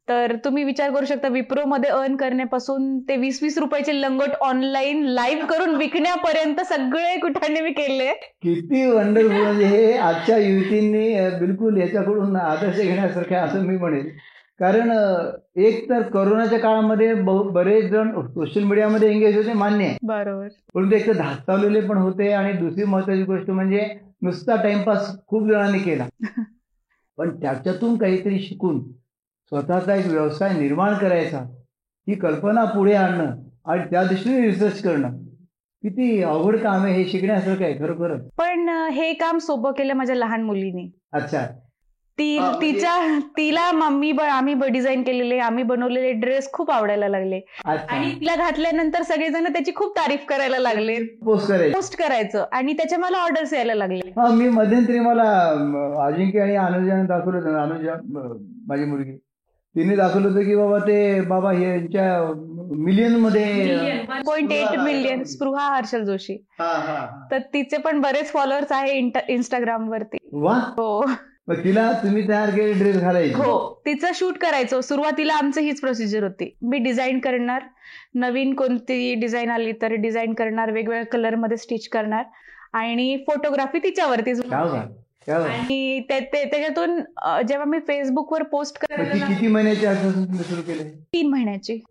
तर 0.08 0.34
तुम्ही 0.44 0.64
विचार 0.64 0.90
करू 0.90 1.06
शकता 1.06 1.28
विप्रोमध्ये 1.28 1.90
अर्न 1.90 2.16
करण्यापासून 2.16 2.98
ते 2.98 3.16
वीस 3.16 3.42
वीस 3.42 3.58
रुपयाचे 3.58 4.00
लंगोट 4.00 4.30
ऑनलाईन 4.40 5.04
लाईव्ह 5.04 5.46
करून 5.46 5.74
विकण्यापर्यंत 5.74 6.60
सगळे 6.60 7.16
कुठाने 7.16 7.60
मी 7.60 7.70
केले. 7.70 8.12
किती 8.42 8.86
वंडरफुल 8.86 9.42
म्हणजे 9.42 9.64
हे 9.64 9.92
आजच्या 9.92 10.38
युवतींनी 10.38 11.38
बिलकुल 11.40 11.80
याच्याकडून 11.80 12.36
आदर्श 12.36 12.80
घेण्यासारखं 12.80 13.36
असं 13.36 13.66
मी 13.66 13.76
म्हणेल 13.76 14.10
कारण 14.58 14.90
एक 15.56 15.90
तर 15.90 16.02
कोरोनाच्या 16.02 16.58
काळामध्ये 16.58 17.14
बरेच 17.50 17.90
जण 17.90 18.20
सोशल 18.26 18.62
मीडियामध्ये 18.62 19.10
एंगेज 19.12 19.36
होते 19.36 19.52
मान्य 19.52 19.84
आहे. 19.84 19.96
बरोबर. 20.02 20.48
परंतु 20.74 20.96
एक 20.96 21.06
तर 21.06 21.12
धास्तावलेले 21.12 21.80
पण 21.80 21.96
होते 21.96 22.32
आणि 22.32 22.52
दुसरी 22.52 22.84
महत्वाची 22.84 23.22
गोष्ट 23.22 23.50
म्हणजे 23.50 23.88
नुसता 24.22 24.56
टाइमपास 24.56 25.26
खूप 25.26 25.48
जणांनी 25.48 25.78
केला. 25.78 26.06
पण 27.16 27.40
त्याच्यातून 27.40 27.96
काहीतरी 27.96 28.38
शिकून 28.38 28.92
स्वतःचा 29.48 29.94
एक 29.94 30.06
व्यवसाय 30.06 30.58
निर्माण 30.58 30.94
करायचा 30.94 31.38
ही 32.08 32.14
कल्पना 32.14 32.64
पुढे 32.64 32.94
आणणं 32.94 33.36
आणि 33.64 33.82
त्या 33.90 34.04
दृष्टीने 34.04 34.40
रिसर्च 34.40 34.82
करणं 34.82 35.10
किती 35.82 36.22
अवघड 36.22 36.56
काम 36.56 36.82
आहे 36.82 37.02
हे 37.02 37.08
शिकण्यासारखं 37.08 37.64
आहे 37.64 37.78
खरोखरच. 37.78 38.28
पण 38.38 38.68
हे 38.68 39.12
काम 39.12 39.38
सोपं 39.38 39.72
केलं 39.72 39.94
माझ्या 39.94 40.16
लहान 40.16 40.42
मुलीने. 40.42 40.90
अच्छा. 41.12 41.46
ती 42.18 42.38
म्हणजे- 42.38 42.60
तिच्या 42.60 43.18
तिला 43.36 43.72
मम्मी 43.72 44.12
ब- 44.12 44.20
आम्ही 44.20 44.54
डिझाईन 44.70 45.02
केलेले 45.02 45.38
आम्ही 45.38 45.64
बनवलेले 45.64 46.12
ड्रेस 46.12 46.52
खूप 46.52 46.70
आवडायला 46.70 47.08
लागले. 47.08 47.40
आणि 47.64 48.20
तिला 48.20 48.36
घातल्यानंतर 48.36 49.02
सगळेजण 49.02 49.44
त्याची 49.44 49.72
खूप 49.74 49.98
तारीफ 49.98 50.24
करायला 50.28 50.58
लागले. 50.58 50.94
पोस्ट 51.04 51.48
करायची. 51.48 51.74
पोस्ट 51.74 51.98
करायचं. 51.98 52.44
आणि 52.52 52.72
त्याच्या 52.72 52.98
मला 52.98 53.18
ऑर्डर्स 53.18 53.52
यायला 53.52 53.74
लागले. 53.74 54.08
हा 54.08 54.34
मी 54.34 54.48
मध्यंतरी 54.48 54.98
मला 54.98 55.46
अजिंक्य 56.06 56.40
आणि 56.40 56.56
अनुजाने 56.56 57.02
दाखवलं 57.02 57.36
होतं. 57.36 57.58
अनुजा 57.58 57.94
माझी 58.66 58.84
मुलगी. 58.84 59.16
तिने 59.76 59.96
दाखवलं 59.96 60.28
होतं 60.28 60.40
की 60.40 60.56
बाबा 60.56 60.78
ते 60.78 61.20
बाबा 61.20 61.52
हे 61.52 61.68
यांच्या 61.70 62.32
मिलियनमध्ये 62.78 63.74
point 64.26 64.52
eight 64.52 64.78
million 64.78 65.22
Spruha 65.22 65.76
Harshal 65.76 66.04
Joshi. 66.04 66.44
हा, 66.58 66.64
हा. 66.64 67.28
तर 67.30 67.38
तिचे 67.38 67.76
पण 67.76 68.00
बरेच 68.00 68.32
फॉलोअर्स 68.32 68.72
आहे 68.72 69.10
इंस्टाग्राम 69.28 69.88
वरती. 69.88 70.16
वा. 70.32 70.52
हो. 70.52 71.10
मग 71.48 71.64
तिला 71.64 71.92
तुम्ही 71.92 72.28
तयार 72.28 72.50
केलेले 72.50 72.72
ड्रेस 72.72 72.96
घालायचे. 72.96 73.34
हो 73.34 73.82
तिचं 73.86 74.08
शूट 74.14 74.38
करायचं. 74.38 74.80
सुरुवातीला 74.80 75.34
आमचं 75.34 75.60
हीच 75.60 75.80
प्रोसिजर 75.80 76.22
होती. 76.22 76.56
मी 76.62 76.78
डिझाईन 76.78 77.18
करणार. 77.18 77.62
नवीन 78.14 78.54
कोणती 78.54 79.14
डिझाईन 79.14 79.50
आली 79.50 79.72
तर 79.72 79.92
डिझाईन 79.92 80.34
करणार 80.34 80.70
वेगवेगळ्या 80.70 81.06
कलरमध्ये 81.06 81.56
स्टिच 81.56 81.88
करणार. 81.88 82.24
आणि 82.72 83.24
फोटोग्राफी 83.26 83.78
तिच्यावरतीच 83.78 84.46
बात 84.46 84.86
आणि 85.28 86.00
ते- 86.00 86.20
ते- 86.20 86.50
त्याच्यातून 86.50 87.00
जेव्हा 87.48 87.64
मी 87.64 87.78
फेसबुकवर 87.78 88.42
पोस्ट 88.42 88.78
मग 88.82 88.96
ती 88.96 89.04
करायला 89.04 89.26
किती 89.26 89.46
महिन्याची 89.46 89.86
केले? 90.62 90.84
तीन 91.12 91.30
महिन्याची. 91.30 91.84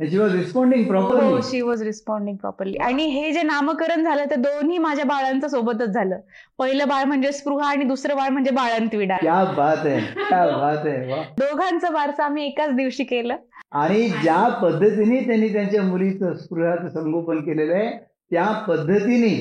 She 0.00 0.18
was 0.18 0.34
responding 0.34 0.84
properly 0.86 1.40
she 1.42 1.60
was 1.60 1.82
responding 1.82 2.36
properly 2.36 2.76
आणि 2.84 3.04
हे 3.06 3.32
जे 3.32 3.42
नामकरण 3.42 4.04
झालं 4.04 4.24
ते 4.30 4.36
दोन्ही 4.36 4.78
माझ्या 4.78 5.04
बाळांचं 5.04 5.48
सोबतच 5.48 5.88
झालं. 5.88 6.20
पहिलं 6.58 6.88
बाळ 6.88 7.04
म्हणजे 7.04 7.32
स्पृहा 7.32 7.68
आणि 7.70 7.84
दुसरं 7.84 8.16
बाळ 8.16 8.28
म्हणजे 8.28 8.50
बाळंतविडा 8.50 9.16
क्या 9.16 9.42
बात 9.56 9.86
आहे 9.86 10.00
क्या 10.18 10.46
बात 10.46 10.86
आहे 10.86 11.12
वा. 11.12 11.22
दोघांचं 11.38 11.92
बारसं 11.92 12.22
आम्ही 12.22 12.46
एकाच 12.46 12.74
दिवशी 12.76 13.04
केलं. 13.04 13.36
आणि 13.72 14.08
ज्या 14.22 14.42
पद्धतीने 14.62 15.20
त्यांनी 15.26 15.52
त्यांच्या 15.52 15.82
मुलीचं 15.82 16.34
स्पृहाचं 16.36 16.88
संगोपन 16.88 17.40
केलेलं 17.40 17.74
आहे 17.74 17.90
त्या 18.30 18.50
पद्धतीने 18.68 19.34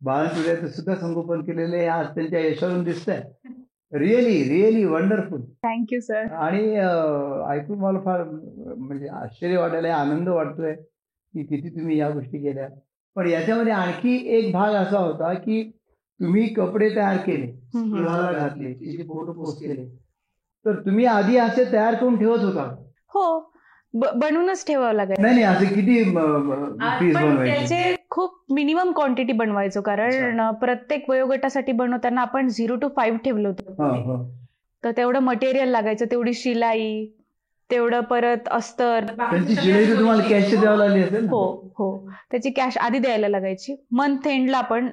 बाळंतुऱ्याचं 0.00 0.66
सुद्धा 0.66 0.94
संगोपन 0.94 1.40
केलेलं 1.40 1.76
आहे 1.76 1.86
आज 1.88 2.06
त्यांच्या 2.14 2.40
यशावरून 2.40 2.82
दिसतंय. 2.84 3.22
Really 3.92 4.42
really 4.48 4.84
wonderful 4.84 5.40
thank you 5.64 6.00
sir 6.00 6.26
आणि 6.32 6.62
ऐकून 7.50 7.78
मला 7.78 8.00
फार 8.00 8.22
म्हणजे 8.24 9.08
आश्चर्य 9.08 9.56
वाटायला 9.56 9.94
आनंद 9.94 10.28
वाटतोय 10.28 10.74
की 10.74 11.42
किती 11.42 11.68
तुम्ही 11.68 11.98
या 11.98 12.10
गोष्टी 12.10 12.38
केल्या. 12.38 12.68
पण 13.16 13.28
याच्यामध्ये 13.28 13.72
आणखी 13.72 14.16
एक 14.36 14.52
भाग 14.52 14.74
असा 14.74 14.98
होता 14.98 15.32
की 15.34 15.62
तुम्ही 16.20 16.46
कपडे 16.54 16.88
तयार 16.96 17.16
केले 17.16 17.46
स्पृहाला 17.46 18.32
घातले 18.32 18.72
तिचे 18.72 19.02
फोटो 19.02 19.32
पोस्ट 19.32 19.60
केले. 19.60 19.84
तर 20.64 20.80
तुम्ही 20.80 21.04
आधी 21.06 21.36
असे 21.36 21.64
तयार 21.72 21.94
करून 21.94 22.16
ठेवत 22.18 22.38
होता? 22.38 22.64
हो. 23.14 23.52
बनवूनच 23.94 24.66
ठेवावं 24.66 24.92
लागेल 24.92 25.20
नाही 25.20 25.34
नाही 25.34 25.46
असे 25.46 25.74
किती 25.74 26.02
पीस 26.04 27.16
बनवायचे? 27.16 27.94
खूप 28.10 28.52
मिनिमम 28.52 28.92
क्वांटिटी 28.92 29.32
बनवायचो. 29.32 29.80
कारण 29.80 30.50
प्रत्येक 30.50 31.10
वयोगटासाठी 31.10 31.72
बनवताना 31.72 32.20
आपण 32.20 32.48
झिरो 32.48 32.76
टू 32.76 32.88
फाईव्ह 32.96 33.18
ठेवलं 33.18 33.48
होतं. 33.48 33.72
हो. 33.72 34.30
तर 34.84 34.90
तेवढं 34.96 35.20
मटेरियल 35.20 35.68
लागायचं 35.68 36.06
तेवढी 36.10 36.32
शिलाई 36.32 37.06
तेवढं 37.70 38.00
परत 38.00 38.48
अस्तर? 38.50 39.04
हो 41.30 41.72
हो. 41.78 42.10
त्याची 42.30 42.50
कॅश 42.50 42.78
आधी 42.78 42.98
द्यायला 42.98 43.28
लागायची. 43.28 43.84
मंथ 43.90 44.28
एंडला 44.28 44.58
आपण 44.58 44.88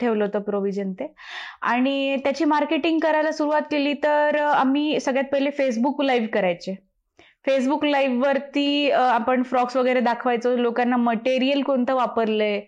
ठेवलं 0.00 0.24
होतं 0.24 0.38
प्रोव्हिजन 0.38 0.92
ते. 0.92 1.14
आणि 1.62 2.16
त्याची 2.16 2.44
मार्केटिंग 2.44 2.98
करायला 2.98 3.32
सुरुवात 3.32 3.62
केली 3.62 3.92
तर 3.92 4.36
आम्ही 4.40 5.00
सगळ्यात 5.00 5.32
पहिले 5.32 5.50
फेसबुक 5.50 6.02
लाईव्ह 6.02 6.26
करायचे. 6.26 6.85
फेसबुक 7.46 7.84
लाईव्ह 7.84 8.26
वरती 8.26 8.90
आपण 8.90 9.42
फ्रॉक्स 9.42 9.76
वगैरे 9.76 10.00
दाखवायचो. 10.00 10.56
लोकांना 10.56 10.96
मटेरियल 10.96 11.62
कोणतं 11.62 11.94
वापरलंय? 11.94 12.60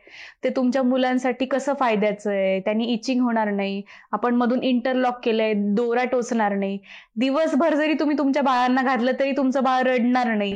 ते 0.45 0.49
तुमच्या 0.57 0.83
मुलांसाठी 0.83 1.47
कसं 1.47 1.75
फायद्याचं 1.81 2.31
आहे? 2.31 2.61
त्यांनी 2.61 2.85
इचिंग 2.93 3.23
होणार 3.23 3.51
नाही. 3.51 3.83
आपण 4.13 4.35
मधून 4.35 4.63
इंटरलॉक 4.63 5.19
केलंय. 5.25 5.53
दोरा 5.75 6.05
टोचणार 6.05 6.55
नाही. 6.55 6.79
दिवसभर 7.17 7.75
जरी 7.75 7.95
तुम्ही 7.95 8.19
तुमच्या 8.19 8.43
बाळांना 8.43 8.83
घातलं 8.83 9.13
तरी 9.21 9.33
तुमचं 9.37 9.65
बाळ 9.65 9.83
रडणार 9.83 10.27
नाही. 10.27 10.53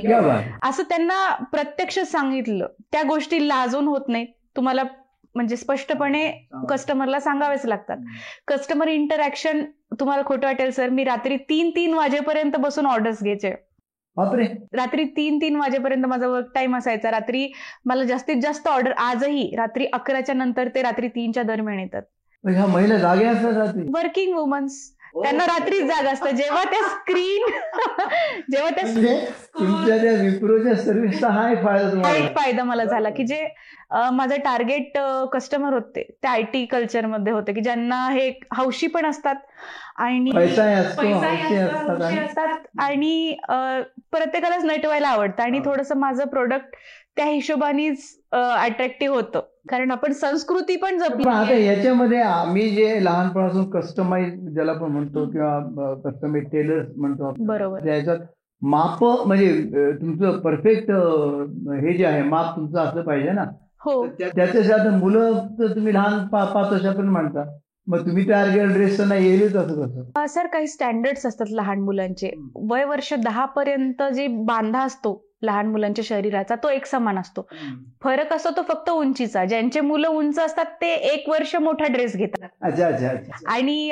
असं 0.63 0.83
त्यांना 0.83 1.27
प्रत्यक्ष 1.53 1.99
सांगितलं. 1.99 2.67
त्या 2.93 3.03
गोष्टी 3.09 3.47
लाजून 3.49 3.89
होत 3.89 4.09
नाहीत. 4.09 4.27
तुम्हाला 4.57 4.83
म्हणजे 5.35 5.57
स्पष्टपणे 5.57 6.29
कस्टमरला 6.71 7.21
सांगावेच 7.21 7.67
लागतात. 7.67 7.97
कस्टमर 8.49 8.89
इंटरॅक्शन 8.89 9.65
तुम्हाला 10.01 10.23
खोटं 10.27 10.47
वाटेल 10.47 10.71
सर 10.71 10.89
मी 10.89 11.05
रात्री 11.05 11.37
तीन 11.49 11.71
तीन 11.77 11.95
वाजेपर्यंत 11.95 12.57
बसून 12.61 12.87
ऑर्डर्स 12.87 13.23
घ्यायचे. 13.23 13.55
बापरे. 14.17 14.45
रात्री 14.73 15.05
तीन 15.17 15.39
तीन 15.39 15.57
वाजेपर्यंत 15.57 16.07
माझा 16.07 16.27
वर्क 16.29 16.51
टाइम 16.55 16.77
असायचा. 16.77 17.11
रात्री 17.11 17.47
मला 17.85 18.05
जास्तीत 18.05 18.43
जास्त 18.43 18.69
ऑर्डर 18.69 18.93
आजही 18.93 19.55
रात्री 19.57 19.87
अकराच्या 19.93 20.35
नंतर 20.35 20.69
ते 20.75 20.83
रात्री 20.83 21.09
तीनच्या 21.09 21.43
दरम्यान 21.43 21.79
येतात. 21.79 22.03
ह्या 22.45 22.67
महिला 22.67 22.97
जागे 22.99 23.25
असतात 23.25 23.57
रात्री. 23.57 23.83
वर्किंग 23.95 24.37
वुमन्स 24.37 24.81
त्यांना 25.15 25.47
रात्रीच 25.47 25.85
जाग 25.85 26.07
असतं. 26.07 26.31
जेव्हा 26.31 26.65
त्या 26.65 26.89
स्क्रीन 26.89 27.47
जेव्हा 28.51 28.71
त्या 28.71 28.85
म्हणजे 28.85 29.27
तुमच्या 29.59 29.99
त्या 29.99 30.13
विप्रोच्या 30.13 30.77
सर्व्हिसचा 30.77 31.29
हा 31.29 31.51
एक 31.51 31.65
फायदा 31.65 31.85
हा 31.85 31.93
तुम्हाला. 31.93 32.19
एक 32.19 32.37
फायदा 32.37 32.65
मला 32.65 32.85
झाला 32.85 33.11
की 33.11 33.25
जे 33.25 33.49
माझं 34.13 34.37
टार्गेट 34.37 34.99
कस्टमर 35.33 35.73
होते 35.73 36.19
ते 36.23 36.29
आय 36.29 36.43
टी 36.43 36.67
कल्चरमध्ये 36.67 37.33
होते 37.33 37.53
की 37.53 37.61
ज्यांना 37.61 38.11
हे 38.11 38.41
हौशी 38.57 38.87
पण 38.87 39.07
असतात 39.07 39.35
आणि 39.97 40.31
असतात 40.37 42.55
आणि 42.79 43.37
प्रत्येकालाच 44.13 44.65
नटवायला 44.65 45.09
आवडतं 45.09 45.43
आणि. 45.43 45.61
थोडंसं 45.65 45.97
माझं 45.97 46.25
प्रोडक्ट 46.25 46.77
त्या 47.17 47.25
हिशोबानेच 47.27 47.99
अट्रॅक्टिव्ह 48.33 49.15
होतं. 49.17 49.41
कारण 49.69 49.91
आपण 49.91 50.13
संस्कृती 50.13 50.77
पण 50.77 50.91
पण 50.91 50.99
जपली 50.99 51.29
आता. 51.29 51.55
याच्यामध्ये 51.55 52.21
आम्ही 52.21 52.69
जे 52.71 53.05
लहानपणापासून 53.05 53.71
कस्टमाइज 53.71 54.35
ज्याला 54.55 54.73
आपण 54.73 54.91
म्हणतो 54.91 55.27
किंवा 55.27 55.95
कस्टमाइज 56.05 56.45
टेलर 56.45 56.83
म्हणतो 56.97 57.25
आपण 57.25 57.47
बरोबर. 57.47 57.85
त्याच्यात 57.85 58.19
माप 58.63 59.05
म्हणजे 59.05 59.53
तुमचं 60.01 60.39
परफेक्ट 60.39 60.91
हे 61.85 61.97
जे 61.99 62.05
आहे 62.07 62.23
माप 62.23 62.57
तुमचं 62.57 62.79
असलं 62.79 63.03
पाहिजे 63.03 63.33
ना. 63.33 63.45
हो. 63.85 64.07
त्याच्यासाठी 64.07 64.89
मुलं 64.89 65.47
तुम्ही 65.61 65.95
लहान 65.95 66.27
पाच 66.27 66.73
वर्षापर्यंत 66.73 67.11
म्हणता. 67.11 67.45
मग 67.87 68.07
तुम्ही 68.07 68.29
तयार 68.29 68.49
केलेलं 68.51 68.73
ड्रेस 68.73 68.97
त्यांना 68.97 69.15
येईलच 69.15 69.57
असं 69.57 69.87
कसं? 69.87 70.27
सर 70.27 70.47
काही 70.47 70.67
स्टँडर्ड्स 70.67 71.27
असतात 71.27 71.47
लहान 71.51 71.81
मुलांचे. 71.81 72.31
वय 72.55 72.85
वर्ष 72.85 73.15
दहा 73.15 73.45
पर्यंत 73.45 74.03
जे 74.15 74.27
बांधा 74.27 74.81
असतो 74.81 75.29
लहान 75.43 75.67
मुलांच्या 75.67 76.05
शरीराचा 76.09 76.55
तो 76.55 76.69
एक 76.69 76.87
समान 76.87 77.19
असतो. 77.19 77.47
फरक 78.03 78.33
असतो 78.33 78.51
तो 78.57 78.63
फक्त 78.63 78.91
उंचीचा. 78.91 79.45
ज्यांचे 79.45 79.81
मुलं 79.81 80.09
उंच 80.09 80.39
असतात 80.39 80.65
ते 80.65 80.93
एक 80.95 81.29
वर्ष 81.29 81.57
मोठा 81.57 81.87
ड्रेस 81.87 82.17
घेतात. 82.17 82.49
अच्छा 82.63 82.87
अच्छा 82.87 83.09
अच्छा 83.09 83.53
आणि 83.53 83.91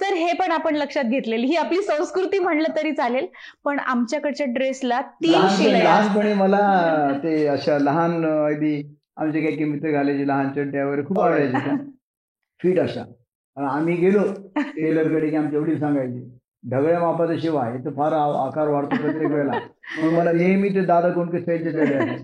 तर 0.00 0.14
हे 0.14 0.32
पण 0.32 0.52
आपण 0.52 0.76
लक्षात 0.76 1.04
घेतलेली. 1.04 1.46
ही 1.46 1.56
आपली 1.56 1.82
संस्कृती 1.82 2.38
म्हणलं 2.38 2.68
तरी 2.76 2.92
चालेल. 2.92 3.26
पण 3.64 3.78
आमच्याकडच्या 3.78 4.46
ड्रेसला 4.46 5.00
तीन 5.00 5.48
शिलाई. 5.48 5.82
लहानपणी 5.82 6.32
मला 6.32 7.12
ते 7.22 7.46
अशा 7.46 7.78
लहान 7.78 8.26
अगदी 8.26 8.82
आमचे 9.16 9.40
काही 9.40 9.56
काही 9.56 9.70
मित्र 9.70 9.90
घालायचे 9.90 10.26
लहान 10.26 10.52
चड्ड्या 10.52 10.86
वगैरे 10.86 11.02
खूप 11.04 11.20
आवडायचे 11.20 11.76
फिट 12.60 12.78
आणि 13.56 13.66
आम्ही 13.66 13.94
गेलो 13.96 14.22
टेलरकडे 14.56 15.30
की 15.30 15.36
आमचे 15.36 15.56
वडील 15.56 15.78
सांगायचे 15.80 16.20
ढगळ्या 16.64 17.00
मापाचा 17.00 17.34
शिवा 17.38 17.64
आहे 17.64 17.78
तर 17.84 17.90
फार 17.90 18.12
आकार 18.12 18.68
वाढतो 18.68 18.96
प्रत्येक 18.96 19.30
वेळेला. 19.30 19.58
मला 20.12 20.32
नेहमी 20.32 20.68
ते 20.68 20.84
दादा 20.84 21.10
कोणते 21.12 21.40
स्टाईलचे 21.40 21.94
आहेत 21.94 22.18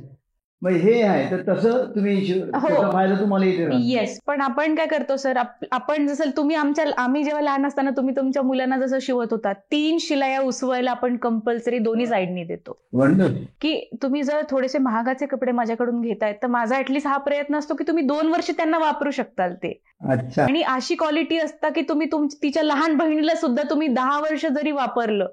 मग 0.62 0.70
हे 0.70 1.02
आहे. 1.02 1.30
तर 1.30 1.54
तसं 1.54 1.70
तुम्ही 1.70 2.40
हो. 2.40 3.20
तुम्हाला 3.20 3.44
राहतो. 3.44 3.76
येस 3.80 4.20
पण 4.26 4.40
आपण 4.40 4.74
काय 4.74 4.86
करतो 4.86 5.16
सर? 5.16 5.36
आप- 5.36 5.66
आपण 5.72 6.06
जसं 6.06 6.24
तुम्ही 6.36 6.56
आमच्या 6.56 6.84
आम्ही 6.96 7.24
जेव्हा 7.24 7.42
लहान 7.42 7.66
असताना 7.66 7.90
तुम्ही 7.90 8.16
तुमच्या 8.16 8.42
मुलांना 8.42 8.78
जसं 8.78 8.98
शिवत 8.98 9.26
होता 9.30 9.52
तीन 9.52 9.98
शिलाया 10.00 10.40
उसवायला 10.40 10.90
आपण 10.90 11.16
कंपल्सरी 11.16 11.78
दोन्ही 11.78 12.06
साईडनी 12.06 12.44
देतो. 12.44 12.78
Wonderful. 12.96 13.32
की 13.60 13.90
तुम्ही 14.02 14.22
जर 14.22 14.40
थोडेसे 14.50 14.78
महागाचे 14.78 15.26
कपडे 15.26 15.52
माझ्याकडून 15.52 16.00
घेतायत 16.00 16.34
तर 16.42 16.46
माझा 16.46 16.78
ऍटलीस्ट 16.78 17.06
हा 17.06 17.16
प्रयत्न 17.16 17.58
असतो 17.58 17.74
की 17.74 17.84
तुम्ही 17.88 18.04
दोन 18.04 18.26
वर्ष 18.26 18.50
त्यांना 18.50 18.78
वापरू 18.78 19.10
शकताल 19.10 19.54
ते. 19.54 19.82
अच्छा. 20.08 20.42
आणि 20.42 20.62
अशी 20.62 20.94
क्वालिटी 20.94 21.38
असता 21.38 21.68
की 21.68 21.80
तुम्ही 21.80 22.06
तुम 22.12 22.26
तिच्या 22.42 22.62
लहान 22.62 22.94
बहिणीला 22.96 23.34
सुद्धा 23.34 23.62
तुम्ही 23.70 23.88
दहा 23.88 24.20
वर्ष 24.20 24.46
जरी 24.46 24.70
वापरलं 24.70 25.28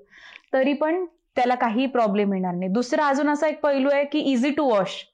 तरी 0.54 0.74
पण 0.74 1.06
त्याला 1.06 1.56
काही 1.56 1.86
प्रॉब्लेम 1.86 2.34
येणार 2.34 2.54
नाही. 2.54 2.70
दुसरा 2.72 3.06
अजून 3.08 3.30
असा 3.30 3.48
एक 3.48 3.62
पैलू 3.62 3.90
आहे 3.94 4.06
की 4.06 4.20
इझी 4.20 4.50
टू 4.50 4.64
वॉश 4.64 5.12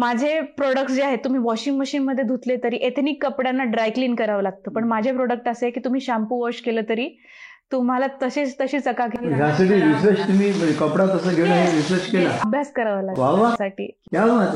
माझे 0.00 0.40
प्रोडक्ट 0.56 0.90
जे 0.90 1.02
आहेत 1.02 1.18
तुम्ही 1.24 1.40
वॉशिंग 1.40 1.78
मशीन 1.78 2.02
मध्ये 2.02 2.24
धुतले 2.24 2.56
तरी 2.56 2.76
एथेनिक 2.82 3.24
कपड्यांना 3.24 3.64
ड्राय 3.64 3.90
क्लीन 3.90 4.14
करावं 4.14 4.42
लागतं. 4.42 4.70
पण 4.72 4.84
माझे 4.88 5.12
प्रोडक्ट 5.12 5.48
असे 5.48 5.66
आहे 5.66 5.72
की 5.72 5.80
तुम्ही 5.84 6.00
शॅम्पू 6.00 6.40
वॉश 6.42 6.60
केलं 6.60 6.82
तरी 6.88 7.08
तुम्हाला 7.72 8.06
तशीच 8.22 8.56
तशी 8.60 8.78
तुम्ही 8.78 10.50
म्हणजे 10.50 10.72
कपडा 10.80 11.04
केला. 11.06 12.30
अभ्यास 12.44 12.72
करावा 12.72 13.02
लागतो 13.02 13.22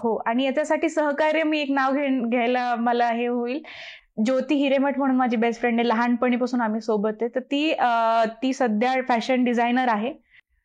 हो 0.03 0.15
आणि 0.27 0.45
याच्यासाठी 0.45 0.89
सहकार्य 0.89 1.43
मी 1.43 1.61
एक 1.61 1.71
नाव 1.71 1.93
घ्यायला 2.31 2.75
मला 2.79 3.09
हे 3.09 3.27
होईल. 3.27 3.63
ज्योती 4.25 4.55
हिरेमठ 4.55 4.99
म्हणून 4.99 5.17
माझी 5.17 5.37
बेस्ट 5.37 5.61
फ्रेंड 5.61 5.81
आहे. 5.81 5.89
लहानपणीपासून 5.89 6.61
आम्ही 6.61 6.81
सोबत 6.81 7.23
आहे. 7.23 7.29
तर 7.35 7.41
ती 7.41 7.73
ती 8.43 8.53
सध्या 8.53 8.95
फॅशन 9.09 9.45
डिझायनर 9.45 9.89
आहे. 9.89 10.13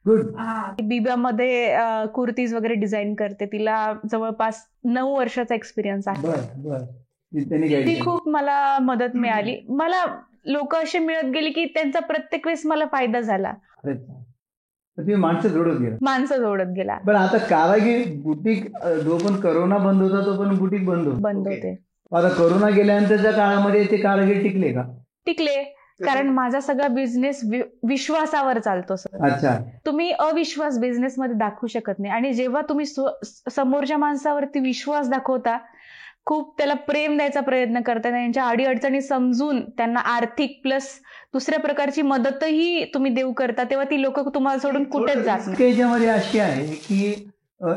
बिब्यामध्ये 0.06 1.78
कुर्तीज 2.14 2.54
वगैरे 2.54 2.74
डिझाईन 2.74 3.14
करते. 3.16 3.46
तिला 3.46 3.94
जवळपास 4.12 4.66
नऊ 4.84 5.16
वर्षाचा 5.18 5.56
एक्सपिरियन्स 5.56 6.08
आहे. 6.08 6.28
बर 6.28 6.40
बर. 6.58 6.82
ती 7.32 8.00
खूप 8.02 8.28
मला 8.30 8.78
मदत 8.82 9.16
मिळाली. 9.16 9.56
मला 9.70 10.04
लोक 10.46 10.76
असे 10.76 11.00
मिळत 11.00 11.26
गेली 11.26 11.50
की 11.50 11.66
त्यांचा 11.66 12.00
प्रत्येक 12.00 12.48
वेळेस 12.48 12.66
मला 12.66 12.86
फायदा 12.92 13.22
झाला. 13.22 13.54
तुम्ही 14.98 15.16
माणसं 15.16 15.50
जोडत 15.50 15.80
गेला. 15.80 15.96
माणसं 16.02 16.38
जोडत 16.38 16.72
गेला. 16.76 16.98
पण 16.98 17.16
आता 17.16 17.38
कारागीर 17.38 18.08
बुटीक 18.22 18.66
जो 19.04 19.18
पण 19.18 19.40
करोना 19.40 19.78
बंद 19.78 20.02
होता 20.02 20.26
तो 20.26 20.38
पण 20.40 20.58
बुटीक 20.58 20.86
बंद 20.86 21.08
होत. 21.08 21.20
बंद 21.22 21.48
होते. 21.48 21.72
आता 22.12 22.30
करोना 22.30 22.70
गेल्यानंतरच्या 22.70 23.32
काळामध्ये 23.32 23.86
ते 23.92 23.98
कारागीर 23.98 24.42
टिकले 24.44 24.74
का? 24.74 24.84
टिकले. 25.26 25.79
कारण 26.00 26.30
माझा 26.30 26.60
सगळा 26.60 26.88
बिझनेस 26.88 27.42
विश्वासावर 27.88 28.60
चालतो 28.60 28.96
सर 28.96 29.58
तुम्ही 29.86 30.12
अविश्वास 30.12 30.80
बिझनेस 30.80 31.16
मध्ये 31.18 31.36
दाखवू 31.36 31.68
शकत 31.68 32.00
नाही. 32.00 32.14
आणि 32.14 32.34
जेव्हा 32.34 32.62
तुम्ही 32.70 32.86
समोरच्या 32.86 33.98
माणसावरती 33.98 34.60
विश्वास 34.60 35.10
दाखवता 35.10 35.58
खूप 36.26 36.54
त्याला 36.58 36.74
प्रेम 36.88 37.16
द्यायचा 37.18 37.42
प्रयत्न 37.42 37.80
करता 37.82 38.10
त्यांच्या 38.10 38.44
अडीअडचणी 38.46 39.02
समजून 39.02 39.62
त्यांना 39.78 40.00
आर्थिक 40.08 40.60
प्लस 40.64 40.90
दुसऱ्या 41.34 41.60
प्रकारची 41.60 42.02
मदतही 42.02 42.84
तुम्ही 42.94 43.12
देऊ 43.14 43.32
करता 43.34 43.64
तेव्हा 43.64 43.86
ती 43.86 44.02
लोक 44.02 44.20
तुम्हाला 44.36 44.60
सोडून 44.60 44.84
कुठेच 44.84 45.18
जात 45.18 45.38
नाही. 45.38 45.52
इतकं 45.52 45.66
याच्यामध्ये 45.66 46.08
अशी 46.08 46.40
आहे 46.40 46.66
की 46.78 47.10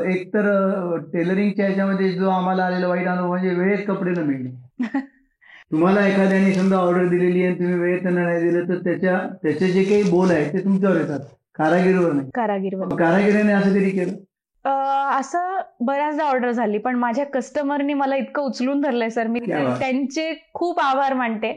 एकतर 0.09 0.97
टेलरिंगच्या 1.13 1.67
याच्यामध्ये 1.67 2.11
जो 2.11 2.29
आम्हाला 2.29 2.65
आलेला 2.65 2.87
वाईट 2.87 3.07
अनुभव 3.07 3.27
म्हणजे 3.27 3.49
वेळेत 3.49 3.85
कपडे 3.87 4.11
न 4.11 4.23
मिळणे. 4.23 4.49
तुम्हाला 5.73 6.05
एखाद्याने 6.07 6.53
समजा 6.53 6.77
ऑर्डर 6.77 7.07
दिलेली 7.07 7.43
आहे 7.43 7.53
तुम्ही 7.55 7.73
वेळेत 7.73 8.01
त्यांना 8.01 8.23
नाही 8.23 8.39
दिलं 8.41 8.67
तर 8.69 8.77
त्याच्या 8.77 9.17
त्याचे 9.43 9.67
जे 9.67 9.83
काही 9.83 10.03
बोल 10.03 10.31
आहे 10.31 10.51
ते 10.53 10.63
तुमच्यावर 10.63 10.97
येतात. 10.97 11.19
कारागिरीवर 11.55 12.11
नाही. 12.11 12.29
कारागीर 12.35 12.75
मग 12.75 12.95
कारागिरीने 12.99 13.53
असं 13.53 13.69
कधी 13.69 13.89
केलं? 13.89 14.11
असं 15.19 15.55
बऱ्याचदा 15.85 16.23
ऑर्डर 16.23 16.51
झाली 16.51 16.77
पण 16.77 16.95
माझ्या 16.95 17.25
कस्टमरनी 17.25 17.93
मला 17.93 18.15
इतकं 18.15 18.41
उचलून 18.41 18.81
धरलंय 18.81 19.09
सर 19.09 19.27
मी. 19.27 19.39
त्यांचे 19.39 20.31
खूप 20.53 20.79
आभार 20.79 21.13
मानते. 21.13 21.49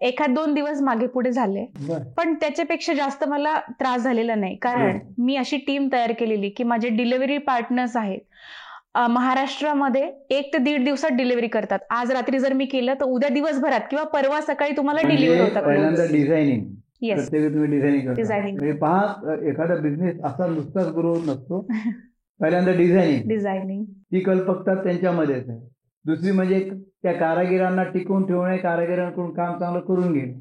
एखाद 0.00 0.34
दोन 0.34 0.54
दिवस 0.54 0.80
मागे 0.82 1.06
पुढे 1.06 1.32
झाले. 1.32 1.64
पण 2.16 2.34
त्याच्यापेक्षा 2.34 2.94
जास्त 2.94 3.24
मला 3.24 3.58
त्रास 3.70 4.00
झालेला 4.00 4.34
नाही. 4.34 4.56
कारण 4.56 4.98
मी 5.18 5.36
अशी 5.36 5.56
टीम 5.56 5.88
तयार 5.92 6.12
केलेली 6.12 6.48
की 6.48 6.64
माझे 6.64 6.88
डिलिव्हरी 6.88 7.38
पार्टनर्स 7.38 7.96
आहेत. 7.96 8.20
महाराष्ट्रामध्ये 9.06 10.12
एक 10.30 10.52
ते 10.52 10.58
दीड 10.58 10.84
दिवसात 10.84 11.10
डिलिव्हरी 11.10 11.48
करतात. 11.48 11.78
आज 11.90 12.10
रात्री 12.10 12.38
जर 12.38 12.52
मी 12.52 12.64
केलं 12.64 12.94
तर 12.94 13.04
उद्या 13.04 13.28
दिवसभरात 13.28 13.80
किंवा 13.90 14.04
परवा 14.04 14.40
सकाळी 14.40 14.76
तुम्हाला 14.76 15.08
डिलिव्हरी 15.08 15.40
म्हणजे 15.40 15.60
पहिल्यांदा 15.60 16.02
होतात 16.02 16.14
डिझायनिंग. 16.14 16.64
येस 17.02 17.28
प्रत्येक 17.28 17.54
तुम्ही 17.54 17.70
डिझायनिंग 17.70 18.06
करता. 18.06 18.22
Designing. 18.22 18.56
म्हणजे 18.56 18.72
पहा 18.72 19.36
एखादा 19.48 19.74
बिझनेस 19.74 20.20
असा 20.24 20.46
नुसताच 20.46 20.88
ग्रो 20.88 21.14
नसतो. 21.14 21.66
पहिल्यांदा 22.40 22.72
डिझायनिंग 22.72 23.28
डिझायनिंग 23.28 23.84
ती 23.84 24.20
कल्पकता 24.20 24.74
त्यांच्यामध्येच 24.74 25.48
आहे. 25.48 25.58
दुसरी 26.04 26.30
म्हणजे 26.32 26.70
त्या 27.02 27.12
कारागिरांना 27.12 27.84
टिकवून 27.84 28.26
ठेवणे 28.26 28.56
कारागिरांकडून 28.56 29.34
काम 29.34 29.58
चांगलं 29.58 29.80
करून 29.80 30.12
घेणे. 30.12 30.32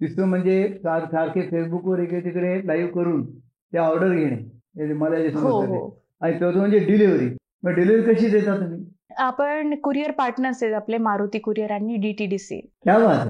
तिसरं 0.00 0.24
म्हणजे 0.24 0.78
सार- 0.82 1.06
सारखे 1.06 1.40
फेसबुकवर 1.42 1.98
इकडे 1.98 2.20
तिकडे 2.20 2.66
लाईव्ह 2.66 2.90
करून 2.90 3.30
ते 3.38 3.78
ऑर्डर 3.78 4.08
घेणे. 4.08 4.92
मला 4.92 5.16
जे 5.16 5.28
हो 5.28 5.38
समजतं. 5.38 5.74
हो. 5.74 6.02
आणि 6.20 6.38
चौथं 6.38 6.58
म्हणजे 6.58 6.78
डिलिव्हरी 6.78 7.28
मग 7.62 7.72
डिलिव्हरी 7.72 8.14
कशी 8.14 8.28
देता 8.28 8.56
तुम्ही? 8.56 8.84
आपण 9.18 9.74
कुरिअर 9.74 10.10
पार्टनर्स 10.10 10.62
आहेत 10.62 10.74
आपले 10.74 10.98
मारुती 10.98 11.38
कुरिअर 11.38 11.70
आणि 11.70 11.96
डीटीडीसी 11.96 12.60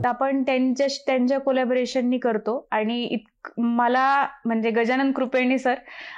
आपण 0.07 0.43
त्यांच्या 0.43 0.87
त्यांच्या 1.07 1.39
कोलॅबोरेशननी 1.41 2.19
करतो 2.19 2.67
आणि 2.71 3.17
मला 3.59 4.27
म्हणजे 4.45 4.71
गजानन 4.71 5.11
कृपेनी 5.13 5.59
सर 5.59 5.75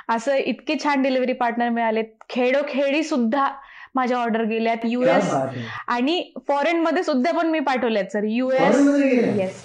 असं 0.09 0.35
इतके 0.37 0.74
छान 0.85 1.03
डिलिव्हरी 1.03 1.33
पार्टनर 1.33 1.68
मिळालेत. 1.68 2.05
खेडोखेडी 2.29 3.03
सुद्धा 3.03 3.48
माझ्या 3.94 4.18
ऑर्डर 4.18 4.42
गेल्यात. 4.44 4.85
युएस. 4.85 5.33
आणि 5.88 6.22
फॉरेन 6.48 6.81
मध्ये 6.81 7.03
सुद्धा 7.03 7.33
पण 7.33 7.46
मी 7.46 7.61
पाठवल्यात 7.61 8.12
sir 8.12 8.24
US? 8.24 8.88
Yes 9.38 9.62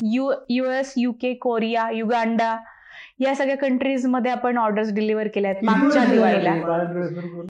US 0.50 0.94
UK 0.98 1.34
Korea 1.34 1.90
Uganda 1.92 2.56
या 3.20 3.34
सगळ्या 3.36 3.58
कंट्रीजमध्ये 3.58 4.32
आपण 4.32 4.58
ऑर्डर्स 4.58 4.94
डिलिव्हर 4.94 5.28
केल्या 5.28 5.52
आहेत 5.52 5.64
मागच्या 5.66 6.06
दिवाळीला. 6.06 6.54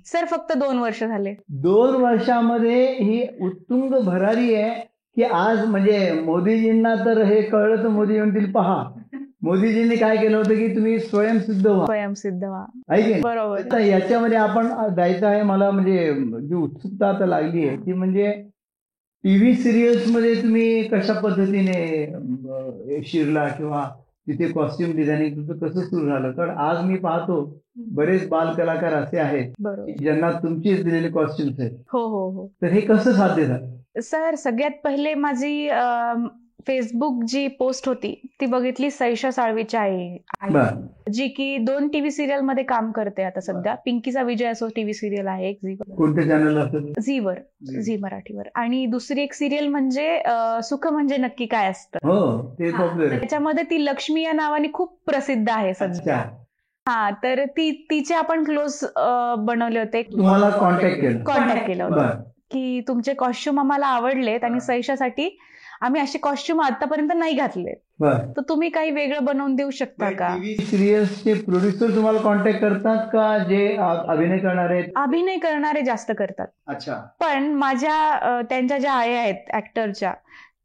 सुरू 0.05 0.25
फक्त 0.25 0.57
दोन 0.57 0.77
वर्ष 0.77 1.03
झाले. 1.03 1.33
दोन 1.49 1.95
वर्षामध्ये 1.95 2.85
ही 2.93 3.25
उत्तुंग 3.41 3.93
भरारी 4.05 4.53
आहे 4.55 4.79
की 5.17 5.23
आज 5.23 5.65
म्हणजे 5.65 6.11
मोदीजींना 6.25 6.93
तर 6.95 7.21
हे 7.23 7.41
कळलं 7.41 7.83
तर 7.83 7.87
मोदी 7.87 8.17
म्हणतील 8.17 8.51
पहा 8.51 8.83
मोदीजींनी 9.41 9.95
काय 9.95 10.17
केलं 10.17 10.37
होतं 10.37 10.55
की 10.55 10.67
तुम्ही 10.75 10.99
स्वयंसिद्ध 10.99 11.65
व्हा. 11.67 11.85
स्वयंसिद्ध 11.85 12.43
व्हा? 12.43 12.65
बरोबर. 13.23 13.79
याच्यामध्ये 13.79 14.37
आपण 14.37 14.67
जायचं 14.95 15.27
आहे 15.27 15.41
मला 15.43 15.69
म्हणजे 15.71 16.13
जी 16.41 16.55
उत्सुकता 16.55 17.09
आता 17.09 17.25
लागली 17.25 17.67
आहे 17.67 17.77
ती 17.77 17.93
म्हणजे 17.93 18.31
टीव्ही 19.23 19.53
सिरियल्समध्ये 19.53 20.33
तुम्ही 20.35 20.83
कशा 20.83 21.13
पद्धतीने 21.13 23.01
शिरला 23.03 23.47
किंवा 23.47 23.87
तिथे 24.29 24.51
कॉस्ट्युम 24.51 24.91
डिझायनिंग 24.95 25.35
तुमचं 25.35 25.67
कसं 25.67 25.81
सुरू 25.81 26.05
झालं? 26.07 26.31
कारण 26.31 26.57
आज 26.57 26.83
मी 26.85 26.97
पाहतो 26.97 27.61
बरेच 27.77 28.27
बाल 28.29 28.53
कलाकार 28.53 28.93
असे 28.93 29.19
आहेत 29.19 29.53
ज्यांना 29.99 30.31
तुमचीच 30.31 30.83
दिलेले 30.83 31.09
कॉस्ट्युम्स 31.09 31.59
आहेत. 31.59 31.71
हो 31.93 32.07
हो 32.07 32.29
हो. 32.31 32.47
तर 32.61 32.67
हे 32.67 32.81
कसं 32.81 33.11
साध्य 33.11 33.45
झालं? 33.45 34.01
सर 34.01 34.35
सगळ्यात 34.35 34.71
पहिले 34.83 35.13
माझी 35.13 35.69
फेसबुक 36.67 37.23
जी 37.23 37.47
पोस्ट 37.47 37.87
होती 37.87 38.13
ती 38.41 38.45
बघितली 38.45 38.89
सैशा 38.91 39.31
साळवीच्या 39.31 39.81
आई. 39.81 40.07
आई, 40.41 40.49
बर. 40.49 40.65
जी 41.11 41.27
की 41.27 41.57
दोन 41.57 41.87
टीव्ही 41.87 42.11
सिरियलमध्ये 42.11 42.63
काम 42.63 42.91
करते 42.91 43.23
आता 43.23 43.39
सध्या. 43.41 43.75
पिंकीचा 43.75 44.21
विजय 44.21 44.45
असो 44.45 44.67
टीव्ही 44.75 44.93
सिरियल 44.93 45.27
आहे 45.27 45.49
एक 45.49 45.59
झी 45.63 45.75
कोणत्या 45.75 46.25
चॅनल 46.27 46.57
असतं 46.57 47.01
झीवर 47.01 47.39
झी 47.81 47.97
मराठीवर 47.97 48.47
आणि 48.55 48.85
दुसरी 48.85 49.21
एक 49.21 49.33
सिरियल 49.33 49.67
म्हणजे 49.67 50.21
सुख 50.63 50.87
म्हणजे 50.87 51.17
नक्की 51.17 51.45
काय 51.45 51.69
असतं? 51.69 52.07
हो 52.07 52.55
आहे. 52.61 53.17
त्याच्यामध्ये 53.19 53.63
ती 53.63 53.83
लक्ष्मी 53.85 54.23
या 54.23 54.31
नावाने 54.31 54.67
खूप 54.73 54.97
प्रसिद्ध 55.05 55.49
आहे 55.49 55.73
सध्या. 55.73 56.17
हा 56.87 57.09
तर 57.23 57.43
ती 57.57 57.71
तिचे 57.91 58.15
आपण 58.15 58.43
क्लोज 58.43 58.83
बनवले 59.39 59.79
होते. 59.79 60.01
तुम्हाला 60.03 60.49
कॉन्टॅक्ट 60.49 61.01
केलं. 61.01 61.23
कॉन्टॅक्ट 61.23 61.67
केलं 61.67 61.83
होतं. 61.83 62.21
की 62.51 62.81
तुमचे 62.87 63.13
कॉस्ट्युम 63.13 63.59
आम्हाला 63.59 63.87
आवडलेत 63.87 64.43
आणि 64.43 64.59
सैशासाठी 64.59 65.37
आम्ही 65.81 66.01
असे 66.01 66.17
कॉस्ट्युम 66.17 66.61
आतापर्यंत 66.61 67.11
नाही 67.15 67.33
घातले 67.33 67.73
तर 68.01 68.41
तुम्ही 68.49 68.69
काही 68.69 68.91
वेगळं 68.91 69.25
बनवून 69.25 69.55
देऊ 69.55 69.69
शकता 69.69 70.09
का? 70.11 70.29
सिरियल्सचे 70.61 71.33
प्रोड्युसर 71.35 71.95
तुम्हाला 71.95 72.19
कॉन्टॅक्ट 72.21 72.59
करतात 72.61 73.07
का? 73.13 73.37
जे 73.39 73.75
अभिनय 73.77 74.37
करणारे? 74.37 74.81
अभिनय 74.95 75.37
करणारे 75.37 75.81
जास्त 75.81 76.11
करतात. 76.17 76.47
अच्छा. 76.67 76.95
पण 77.19 77.51
माझ्या 77.53 78.41
त्यांच्या 78.49 78.77
ज्या 78.77 78.93
आया 78.93 79.19
आहेत 79.21 79.55
ऍक्टरच्या 79.55 80.13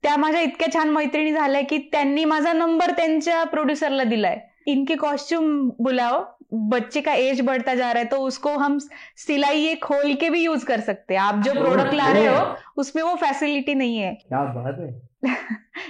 त्या 0.02 0.16
माझ्या 0.16 0.40
इतक्या 0.40 0.72
छान 0.74 0.88
मैत्रिणी 0.90 1.32
झाल्या 1.32 1.60
की 1.68 1.78
त्यांनी 1.92 2.24
माझा 2.24 2.52
नंबर 2.52 2.90
त्यांच्या 2.96 3.42
प्रोड्युसरला 3.44 4.04
दिलाय. 4.04 4.38
इनके 4.66 4.94
कॉस्ट्यूम 4.96 5.68
बुलाओ 5.78 6.22
बच्चे 6.70 7.00
का 7.00 7.14
एज 7.14 7.40
बढ़ता 7.42 7.74
जा 7.74 7.92
रहा 7.92 8.02
है 8.02 8.10
तो 8.10 8.16
उसको 8.26 8.50
हम 8.58 8.76
सिलाई 9.18 9.58
ये 9.58 9.74
खोल 9.82 10.14
के 10.20 10.28
भी 10.30 10.42
यूज 10.42 10.64
कर 10.64 10.80
सकते 10.80 11.14
हैं। 11.14 11.20
आप 11.20 11.42
जो 11.44 11.52
प्रोडक्ट 11.54 11.94
ला 11.94 12.12
रहे 12.12 12.26
हो 12.26 12.44
उसमें 12.80 13.02
वो 13.02 13.14
फैसिलिटी 13.16 13.74
नहीं 13.74 13.98
है। 13.98 14.12
क्या 14.20 14.42
बात 14.54 14.74
आहे 14.78 14.92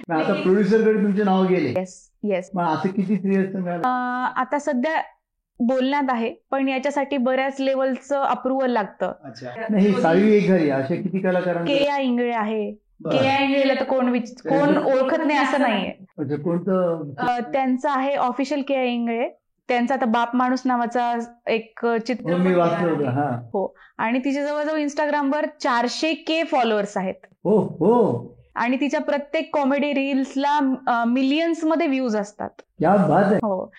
मग 0.09 0.15
आता 0.21 0.33
तुमचे 0.33 1.25
नाव 1.25 1.47
गेले. 1.47 1.69
येस 1.69 2.11
येस 2.23 2.51
मग 2.55 2.65
असं 2.65 2.89
किती 2.89 3.17
सिरियल्स 3.17 3.85
आता 4.37 4.59
सध्या 4.59 5.03
बोलण्यात 5.61 6.05
आहे 6.09 6.35
पण 6.51 6.69
याच्यासाठी 6.69 7.17
बऱ्याच 7.17 7.61
लेवलचं 7.61 8.23
अप्रुव्हल 8.23 8.71
लागतं. 8.71 9.13
नाही 9.71 10.37
एक 10.37 10.49
घरी 10.49 10.71
अशा 10.71 10.95
किती 10.95 11.19
कलाकारांना 11.19 11.65
के 11.65 11.85
या 11.85 11.99
इंगळे 11.99 12.33
आहे. 12.33 12.73
के 13.05 13.25
या 13.25 13.39
इंगळेला 13.39 13.75
तर 13.75 13.85
कोण 13.85 14.19
कोण 14.19 14.77
ओळखत 14.77 15.27
नाही 15.27 15.39
असं 15.39 15.61
नाहीये. 15.61 16.37
कोणतं? 16.37 17.11
त्यांचं 17.53 17.91
आहे 17.91 18.15
ऑफिशियल 18.15 18.63
के 18.69 18.75
या 18.75 18.83
इंगळे. 18.83 19.29
त्यांचा 19.69 19.95
आता 19.95 20.07
बाप 20.07 20.37
माणूस 20.37 20.63
नावाचा 20.65 21.19
एक 21.47 21.79
हो, 21.83 21.99
चित्र 21.99 22.33
होतं 22.33 23.05
हा. 23.05 23.69
आणि 23.99 24.19
तिचे 24.19 24.47
जवळजवळ 24.47 24.79
इंस्टाग्रामवर 24.79 25.47
चारशे 25.61 26.15
के 26.15 26.45
फॉलोअर्स 26.45 26.97
आहेत. 26.97 27.15
हो 27.45 27.59
हो. 27.59 28.19
आणि 28.55 28.77
तिच्या 28.81 29.01
प्रत्येक 29.01 29.55
कॉमेडी 29.55 29.93
रील्सला 29.93 30.59
मिलियन्समध्ये 31.07 31.87
व्ह्यूज 31.87 32.17
असतात. 32.17 32.49
हो. 33.45 33.71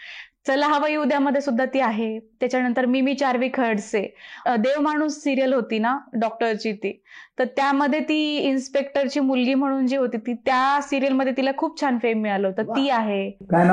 चला 0.47 0.67
हवाई 0.67 0.95
उद्यामध्ये 0.95 1.41
सुद्धा 1.41 1.65
ती 1.65 1.79
आहे. 1.79 2.19
त्याच्यानंतर 2.19 2.85
मिमी 2.85 3.13
चार्वी 3.13 3.49
खडसे. 3.53 4.01
देव 4.47 4.81
माणूस 4.81 5.13
सिरियल 5.23 5.53
होती 5.53 5.79
ना 5.79 5.97
डॉक्टरची 6.13 6.73
ती. 6.73 6.91
तर 7.39 7.45
त्यामध्ये 7.45 7.99
ती 7.99 8.37
इन्स्पेक्टरची 8.37 9.19
मुलगी 9.19 9.53
म्हणून 9.53 9.87
जी 9.87 9.95
होती 9.95 10.17
ती 10.17 10.33
त्या 10.33 10.79
सिरियलमध्ये 10.81 11.33
तिला 11.37 11.51
खूप 11.57 11.81
छान 11.81 11.97
फेम 12.01 12.21
मिळालं 12.21 12.47
होतं. 12.47 12.63
ती 12.63 12.89
आहे. 12.89 13.29
काय 13.51 13.63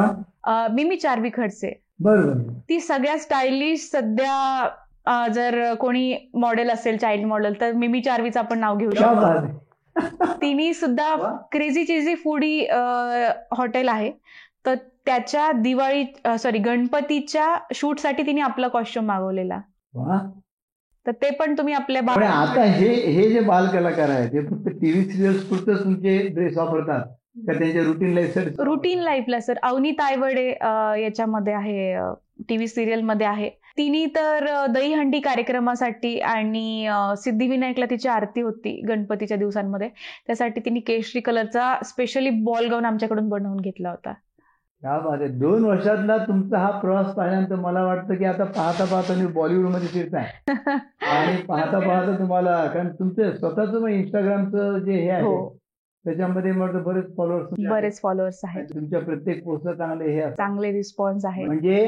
मिमी 0.72 0.96
चार्वी 0.96 1.30
खडसे. 1.34 1.72
ती 2.68 2.80
सगळ्यात 2.80 3.18
स्टायलिश 3.18 3.88
सध्या 3.92 5.28
जर 5.34 5.74
कोणी 5.74 6.16
मॉडेल 6.34 6.70
असेल 6.70 6.96
चाइल्ड 6.96 7.26
मॉडेल 7.26 7.60
तर 7.60 7.72
मिमी 7.72 8.00
चार्वीचं 8.00 8.40
आपण 8.40 8.58
नाव 8.58 8.76
घेऊ 8.76 8.90
शकतो. 8.90 9.36
तिने 9.96 10.72
सुद्धा. 10.74 11.14
क्रेझी 11.52 11.84
चिझी 11.84 12.14
फूडी 12.24 12.58
हॉटेल 13.58 13.88
आहे. 13.88 14.10
तर 14.66 14.74
त्याच्या 15.06 15.50
दिवाळी 15.52 16.04
सॉरी 16.38 16.58
गणपतीच्या 16.64 17.54
शूटसाठी 17.74 18.22
तिने 18.26 18.40
आपला 18.40 18.68
कॉस्ट्युम 18.68 19.06
मागवलेला. 19.06 19.58
तर 21.06 21.12
ते 21.22 21.30
पण 21.38 21.54
तुम्ही 21.58 21.74
आपल्या 21.74 22.02
आता 22.30 22.62
हे 22.64 22.88
हे 23.12 23.28
जे 23.30 23.40
बाल 23.40 23.66
कलाकार 23.68 24.10
आहेत 24.10 24.28
ते 24.32 24.40
फक्त 24.46 24.68
टीव्ही 24.80 25.04
सिरियल्स 25.04 25.42
पुरतच 25.48 25.82
तुमचे 25.84 26.16
ड्रेस 26.34 26.56
वापरतात 26.56 27.06
का 27.46 27.58
त्यांच्या 27.58 27.82
रुटीन 27.82 28.12
लाईफ 28.14 28.38
रुटीन 28.60 28.98
लाईफला 28.98 29.40
सर 29.40 29.58
अवनी 29.62 29.90
तायवडे 29.90 30.46
याच्यामध्ये 31.02 31.52
आहे 31.54 31.94
टीव्ही 32.48 32.68
सिरियलमध्ये 32.68 33.26
आहे. 33.26 33.50
तिने 33.76 34.04
तर 34.06 34.46
दहीहंडी 34.66 35.20
कार्यक्रमासाठी 35.20 36.18
आणि 36.20 36.88
सिद्धिविनायकला 37.16 37.86
तिची 37.90 38.08
आरती 38.08 38.40
होती 38.40 38.80
गणपतीच्या 38.88 39.36
दिवसांमध्ये. 39.36 39.88
त्यासाठी 40.26 40.60
तिने 40.60 40.80
केशरी 40.80 41.20
कलरचा 41.20 41.74
स्पेशली 41.84 42.30
बॉल 42.30 42.68
गाऊन 42.70 42.84
आमच्याकडून 42.84 43.28
बनवून 43.28 43.56
घेतला 43.56 43.90
होता. 43.90 44.12
क्या 44.82 44.92
आहे. 45.12 45.26
दोन 45.28 45.64
वर्षातला 45.64 46.16
तुमचा 46.18 46.58
हा 46.58 46.70
प्रवास 46.70 47.14
पाहिल्यानंतर 47.14 47.54
मला 47.54 47.84
वाटतं 47.84 48.14
की 48.14 48.24
आता 48.24 48.44
पाहता 48.44 48.84
पाहता 48.84 49.08
तुम्ही 49.08 49.26
बॉलिवूडमध्ये 49.26 49.88
फिरताय 49.88 50.24
आणि 51.08 51.36
पाहता 51.42 51.78
पाहता 51.78 52.18
तुम्हाला 52.18 52.64
कारण 52.66 52.88
तुमचं 52.88 53.36
स्वतःच 53.36 53.74
मग 53.74 53.88
इंस्टाग्रामचं 53.88 54.78
जे 54.78 54.92
हे 54.92 55.08
आहे 55.10 55.22
हो. 55.22 55.48
त्याच्यामध्ये 56.04 56.52
म्हटलं 56.52 56.82
बरेच 56.82 57.16
फॉलोअर्स 57.16 57.68
बरेच 57.68 58.00
फॉलोअर्स 58.02 58.40
आहेत. 58.44 58.64
तुमच्या 58.74 59.00
प्रत्येक 59.00 59.44
पोस्टला 59.44 59.72
चांगले 59.74 60.12
हे 60.12 60.30
चांगले 60.30 60.72
रिस्पॉन्स 60.72 61.24
आहे 61.24 61.44
म्हणजे 61.44 61.86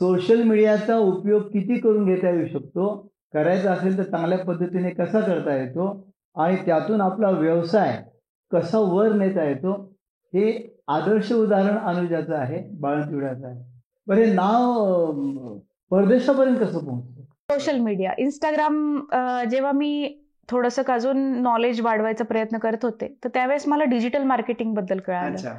सोशल 0.00 0.42
मीडियाचा 0.42 0.96
उपयोग 0.96 1.42
किती 1.42 1.78
करून 1.80 2.04
घेता 2.04 2.30
येऊ 2.30 2.46
शकतो? 2.52 2.86
करायचा 3.34 3.72
असेल 3.72 3.96
तर 3.98 4.02
चांगल्या 4.02 4.38
पद्धतीने 4.38 4.90
कसा 4.90 5.20
करता 5.20 5.54
येतो? 5.56 5.88
आणि 6.36 6.56
त्यातून 6.66 7.00
आपला 7.00 7.30
व्यवसाय 7.30 8.02
कसा 8.52 8.78
वर 8.78 9.12
नेता 9.12 9.44
येतो? 9.48 9.72
हे 10.32 10.52
आदर्श 10.88 11.32
उदाहरण 11.32 11.78
अनुजाचं 11.78 12.34
आहे 12.34 12.62
बाळंतिवड्याचं 12.80 13.46
आहे. 13.46 13.60
बरं 14.06 14.20
हे 14.20 14.32
नाव 14.34 15.58
परदेशापर्यंत 15.90 16.56
कसं 16.56 16.84
पोहोचतं? 16.84 17.22
सोशल 17.50 17.78
मीडिया 17.78 18.12
इंस्टाग्राम 18.18 18.98
जेव्हा 19.50 19.72
मी 19.72 20.21
थोडंसं 20.52 20.82
अजून 20.88 21.18
नॉलेज 21.42 21.80
वाढवायचा 21.80 22.24
प्रयत्न 22.24 22.58
करत 22.58 22.84
होते. 22.84 23.06
तर 23.24 23.28
त्यावेळेस 23.28 23.66
मला 23.68 23.84
डिजिटल 23.84 24.22
मार्केटिंगबद्दल 24.22 24.98
कळालं. 24.98 25.54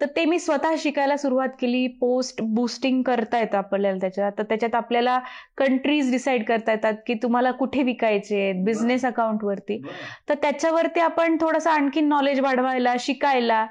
तर 0.00 0.06
ते 0.06 0.24
मी 0.24 0.38
स्वतः 0.38 0.74
शिकायला 0.78 1.16
सुरुवात 1.16 1.48
केली. 1.60 1.86
पोस्ट 2.00 2.42
बुस्टिंग 2.42 3.02
करता 3.02 3.38
येतं 3.38 3.58
आपल्याला 3.58 3.98
त्याच्यात. 3.98 4.32
तर 4.38 4.42
त्याच्यात 4.42 4.74
आपल्याला 4.74 5.18
कंट्रीज 5.56 6.10
डिसाईड 6.10 6.44
करता 6.44 6.72
येतात 6.72 6.94
की 7.06 7.14
तुम्हाला 7.14 7.50
कुठे 7.50 7.82
विकायचे 7.82 8.52
बिझनेस 8.64 9.04
अकाउंटवरती 9.04 9.80
तर 10.28 10.34
त्याच्यावरती 10.34 11.00
आपण 11.00 11.36
थोडंसं 11.40 11.70
आणखीन 11.70 12.08
नॉलेज 12.08 12.40
वाढवायला 12.40 12.94
शिकायला 12.98 13.66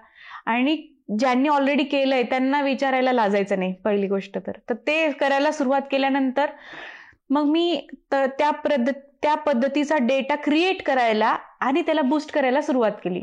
आणि 0.46 0.76
ज्यांनी 1.20 1.50
ऑलरेडी 1.50 1.84
केलंय 1.84 2.24
त्यांना 2.24 2.62
विचारायला 2.62 3.12
लाजायचं 3.12 3.60
नाही 3.60 3.74
पहिली 3.74 4.08
गोष्ट 4.08 4.38
तर. 4.38 4.52
तर 4.70 4.74
ते 4.88 5.12
करायला 5.12 5.52
सुरुवात 5.52 5.82
केल्यानंतर 5.92 6.50
मग 7.30 7.44
मी 7.44 7.88
त्या 8.12 8.52
पद्धत 8.52 8.94
त्या 9.24 9.36
पद्धतीचा 9.36 9.98
डेटा 9.98 10.36
क्रिएट 10.36 10.84
करायला 10.84 11.38
आणि 11.60 11.82
त्याला 11.82 12.02
बूस्ट 12.02 12.32
करायला 12.32 12.62
सुरुवात 12.62 12.92
केली. 12.92 13.22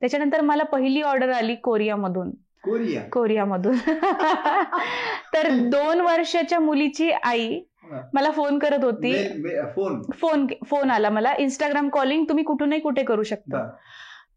त्याच्यानंतर 0.00 0.40
मला 0.40 0.62
पहिली 0.62 1.02
ऑर्डर 1.02 1.30
आली 1.30 1.54
कोरियामधून. 1.54 2.30
कोरिया. 2.62 3.02
कोरियामधून. 3.02 3.74
तर 5.34 5.48
दोन 5.50 6.00
वर्षाच्या 6.00 6.60
मुलीची 6.60 7.10
आई 7.10 7.60
मला 8.14 8.30
फोन 8.30 8.58
करत 8.58 8.84
होती. 8.84 9.12
फोन 9.74 10.02
फोन 10.12 10.46
फोन 10.66 10.90
आला 10.90 11.10
मला. 11.10 11.34
इंस्टाग्राम 11.38 11.88
कॉलिंग 11.88 12.24
तुम्ही 12.28 12.44
कुठूनही 12.44 12.80
कुठे 12.80 13.02
करू 13.02 13.22
शकता. 13.22 13.70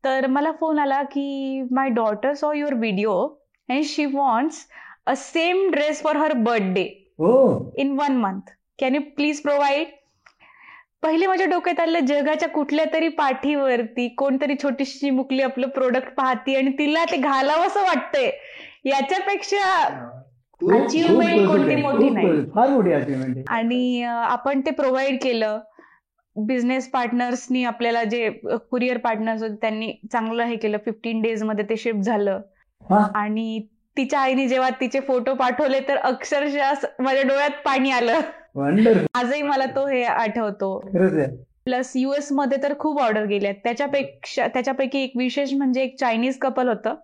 तर 0.03 0.27
मला 0.27 0.51
फोन 0.51 0.79
आला 0.79 1.03
की 1.03 1.61
my 1.71 1.89
daughter 1.89 2.33
saw 2.33 2.53
your 2.53 2.73
video 2.73 3.27
and 3.69 3.83
she 3.83 4.05
wants 4.05 4.57
a 5.05 5.13
same 5.15 5.69
dress 5.71 6.03
for 6.03 6.15
her 6.15 6.33
birthday 6.33 7.13
in 7.77 7.91
one 7.99 8.15
month 8.15 8.49
can 8.79 8.95
you 8.95 9.01
please 9.15 9.41
provide 9.41 9.87
पहिले 11.05 11.27
माझ्या 11.27 11.45
डोक्यात 11.47 11.79
आलं 11.79 12.05
जगाच्या 12.05 12.47
कुठल्या 12.49 12.85
तरी 12.93 13.07
पाठीवरती 13.07 14.07
कोणतरी 14.17 14.53
छोटीशी 14.63 15.09
मुकली 15.09 15.41
आपलं 15.41 15.67
प्रोडक्ट 15.69 16.13
पाहती 16.15 16.55
आणि 16.55 16.71
तिला 16.79 17.03
ते 17.11 17.17
घालावं 17.17 17.67
असं 17.67 17.81
वाटतंय. 17.81 18.29
याच्यापेक्षा 18.85 19.83
खूप 20.61 20.71
कोणती 21.47 21.75
मोठी 21.75 22.09
नाही. 22.09 22.27
अचिव्हमेंट 22.93 23.49
आणि 23.49 24.01
आपण 24.03 24.61
ते 24.65 24.71
प्रोव्हाइड 24.71 25.17
केलं. 25.23 25.59
बिझनेस 26.35 26.89
पार्टनर्सनी 26.91 27.63
आपल्याला 27.63 28.03
जे 28.03 28.29
कुरिअर 28.71 28.97
पार्टनर्स 28.97 29.41
होते 29.43 29.55
त्यांनी 29.61 29.91
चांगलं 30.11 30.43
हे 30.43 30.55
केलं. 30.55 30.77
फिफ्टीन 30.85 31.21
डेजमध्ये 31.21 31.65
ते 31.69 31.77
शिफ्ट 31.77 31.99
झालं. 31.99 32.41
आणि 33.15 33.59
तिच्या 33.97 34.19
आईने 34.19 34.47
जेव्हा 34.47 34.69
तिचे 34.79 34.99
फोटो 34.99 35.33
पाठवले 35.33 35.79
तर 35.79 35.97
अक्षरशः 35.97 36.73
माझ्या 36.99 37.23
डोळ्यात 37.23 37.61
पाणी 37.65 37.91
आलं. 37.91 38.19
आजही 38.57 39.41
मला 39.41 39.65
तो 39.65 39.87
हे 39.87 40.03
आठवतो. 40.03 40.77
प्लस 41.65 41.91
युएसमध्ये 41.95 42.57
तर 42.63 42.73
खूप 42.79 43.01
ऑर्डर 43.01 43.25
गेल्या 43.25 43.51
त्याच्यापेक्षा 43.51 44.47
त्याच्यापैकी 44.47 44.99
एक 44.99 45.11
विशेष 45.17 45.53
म्हणजे 45.53 45.81
एक 45.83 45.99
चायनीज 45.99 46.37
कपल 46.37 46.67
होतं. 46.69 46.95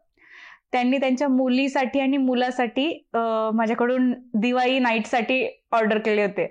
त्यांनी 0.72 0.98
त्यांच्या 0.98 1.28
मुलीसाठी 1.28 2.00
आणि 2.00 2.18
मुलासाठी 2.18 3.08
माझ्याकडून 3.54 4.14
दिवाळी 4.34 4.80
नाईटसाठी 4.80 5.62
ऑर्डर 5.72 5.98
केले 5.98 6.24
होते. 6.24 6.46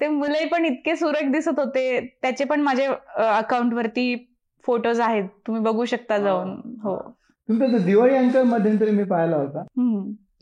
ते 0.00 0.08
मुलंही 0.08 0.46
पण 0.46 0.64
इतके 0.64 0.96
सुरेख 0.96 1.30
दिसत 1.32 1.58
होते. 1.58 2.00
त्याचे 2.22 2.44
पण 2.44 2.60
माझे 2.60 2.86
अकाउंट 3.16 3.74
वरती 3.74 4.14
फोटोज 4.64 5.00
आहेत. 5.00 5.24
तुम्ही 5.46 5.62
बघू 5.62 5.84
शकता 5.84 6.18
जाऊन. 6.18 6.50
हो. 6.82 6.96
तुमचा 7.48 7.66
तो 7.66 7.78
दिवाळी 7.78 8.16
अंक 8.16 8.36
मध्यंतरी 8.36 8.90
मी 8.90 9.04
पाहिला 9.04 9.36
होता. 9.36 9.62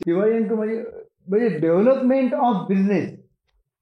दिवाळी 0.05 0.35
अंक 0.35 0.51
म्हणजे 0.53 0.83
म्हणजे 1.27 1.59
डेव्हलपमेंट 1.59 2.33
ऑफ 2.33 2.67
बिझनेस 2.67 3.09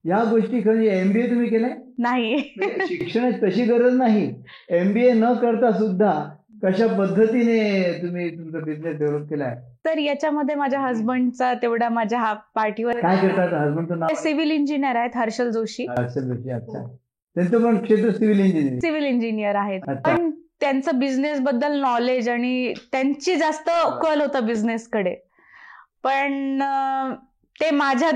या 0.09 0.23
गोष्टी 0.23 0.59
म्हणजे 0.65 0.89
एमबीए 0.99 1.29
तुम्ही 1.29 1.49
केलाय? 1.49 1.73
नाही 1.99 2.35
म्हणजे 2.57 2.85
शिक्षणाची 2.87 3.45
तशी 3.45 3.63
गरज 3.63 3.95
नाही. 3.95 4.33
एमबीए 4.69 5.13
न 5.13 5.33
करता 5.33 5.71
सुद्धा 5.71 6.11
कशा 6.63 6.87
पद्धतीने 6.87 7.81
तुम्ही 8.01 8.29
तुमचा 8.29 8.59
बिझनेस 8.59 8.97
डेव्हलप 8.97 9.29
केलाय? 9.29 9.55
तर 9.85 9.97
याच्यामध्ये 9.97 10.55
माझ्या 10.55 10.79
हस्बंडचा 10.79 11.53
तेवढा 11.53 11.89
माझ्या 11.89 12.19
हा 12.19 12.33
पार्टीवर 12.55 12.99
काय 12.99 13.17
करतात? 13.17 13.51
नाव? 13.89 14.07
सिव्हिल 14.15 14.51
इंजिनियर 14.51 14.95
आहेत 14.95 15.17
हर्षल 15.17 15.49
जोशी. 15.49 15.85
हर्षल 15.89 16.21
जोशी 16.21 16.51
अच्छा. 16.51 16.83
त्यांचं 17.35 17.63
पण 17.63 17.77
क्षेत्र 17.77 18.11
सिव्हिल 18.11 18.39
इंजिनिअरिंग. 18.39 18.79
सिव्हिल 18.79 19.03
इंजिनियर 19.03 19.55
आहेत. 19.55 19.81
पण 20.05 20.29
त्यांचं 20.59 20.99
बिझनेस 20.99 21.39
बद्दल 21.39 21.79
नॉलेज 21.81 22.29
आणि 22.29 22.73
त्यांची 22.91 23.35
जास्त 23.35 23.69
कल 24.03 24.21
होता 24.21 24.39
बिझनेस 24.39 24.87
कडे. 24.87 25.15
पण 26.03 26.59
ते 27.61 27.71
माझ्या 27.71 28.09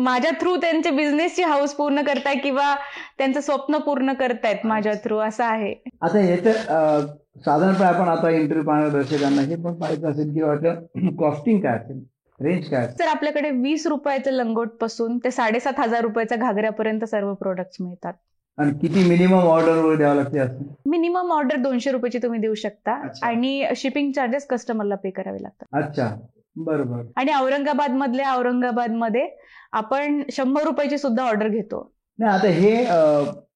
माझ्या 0.00 0.30
थ्रू 0.40 0.56
त्यांच्या 0.56 0.92
बिझनेसची 0.92 1.42
हाऊस 1.42 1.74
पूर्ण 1.74 2.02
करताय 2.02 2.34
किंवा 2.34 2.74
त्यांचं 3.18 3.40
स्वप्न 3.40 3.78
पूर्ण 3.78 4.12
करतायत 4.12 4.66
माझ्या 4.66 4.92
थ्रू 5.04 5.18
असं 5.18 5.44
आहे. 5.44 5.74
आता 6.02 6.20
याचं 6.20 6.50
अं, 6.50 7.06
साधारणपणे 7.44 7.86
आपण 7.86 8.08
आता 8.08 8.30
इंटरव्ह्यू 8.30 8.66
पाहणाऱ्या 8.66 8.92
दर्शकांना 8.92 9.42
हे 9.42 9.56
पण 9.56 9.74
पाहायचं 9.74 10.10
असेल 10.10 10.32
की 10.34 10.42
वाटलं 10.42 11.10
कॉस्टिंग 11.18 11.60
काय 11.64 11.76
असेल? 11.76 12.00
रेंज 12.40 12.68
काय 12.68 12.86
तर 12.98 13.06
आपल्याकडे 13.06 13.50
वीस 13.50 13.86
रुपयाचं 13.86 14.30
लंगोटपासून 14.30 15.18
ते 15.18 15.30
साडेसात 15.30 15.80
हजार 15.80 16.00
रुपयाच्या 16.00 16.38
घागऱ्यापर्यंत 16.38 17.04
सर्व 17.04 17.34
प्रोडक्ट्स 17.34 17.76
मिळतात. 17.80 18.12
आणि 18.58 18.70
किती 18.72 19.08
मिनिमम 19.08 19.40
ऑर्डर 19.40 19.96
द्यावं 19.96 20.14
लागते 20.16 20.42
मिनिमम 20.90 21.32
ऑर्डर 21.32 21.56
दोनशे 21.56 21.90
रुपयाची 21.90 22.18
तुम्ही 22.18 22.40
देऊ 22.40 22.54
शकता. 22.54 22.92
आणि 23.22 23.64
शिपिंग 23.76 24.12
चार्जेस 24.12 24.46
कस्टमरला 24.46 24.94
पे 24.94 25.10
करावे 25.10 25.42
लागतात. 25.42 25.82
अच्छा. 25.82 26.10
बरं 26.56 26.90
बरं. 26.90 27.04
आणि 27.16 27.32
औरंगाबाद 27.32 27.90
मधल्या 27.90 28.34
औरंगाबादमध्ये 28.34 29.26
आपण 29.72 30.22
शंभर 30.32 30.62
रुपयाची 30.62 30.98
सुद्धा 30.98 31.24
ऑर्डर 31.24 31.48
घेतो. 31.48 31.90
आता 32.18 32.48
हे 32.48 32.74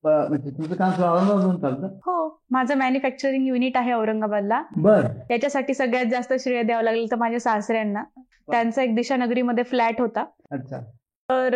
म्हणजे 0.05 0.50
तुमचं 0.50 0.74
काम 0.74 0.90
औरंगाबादून 1.03 1.57
चालतं? 1.61 1.87
हो 2.07 2.42
माझं 2.50 2.77
मॅन्युफॅक्चरिंग 2.79 3.46
युनिट 3.46 3.77
आहे 3.77 3.92
औरंगाबादला. 3.92 4.62
बर. 4.77 5.07
याच्यासाठी 5.31 5.74
सगळ्यात 5.74 6.07
जास्त 6.07 6.33
श्रेय 6.40 6.62
द्यावं 6.62 6.83
लागेल 6.83 7.11
तर 7.11 7.16
माझ्या 7.16 7.40
सासऱ्यांना. 7.40 8.03
त्यांचा 8.50 8.83
एक 8.83 8.94
दिशानगरीमध्ये 8.94 9.64
फ्लॅट 9.64 10.00
होता. 10.00 10.24
अच्छा. 10.53 10.81
तर 11.29 11.55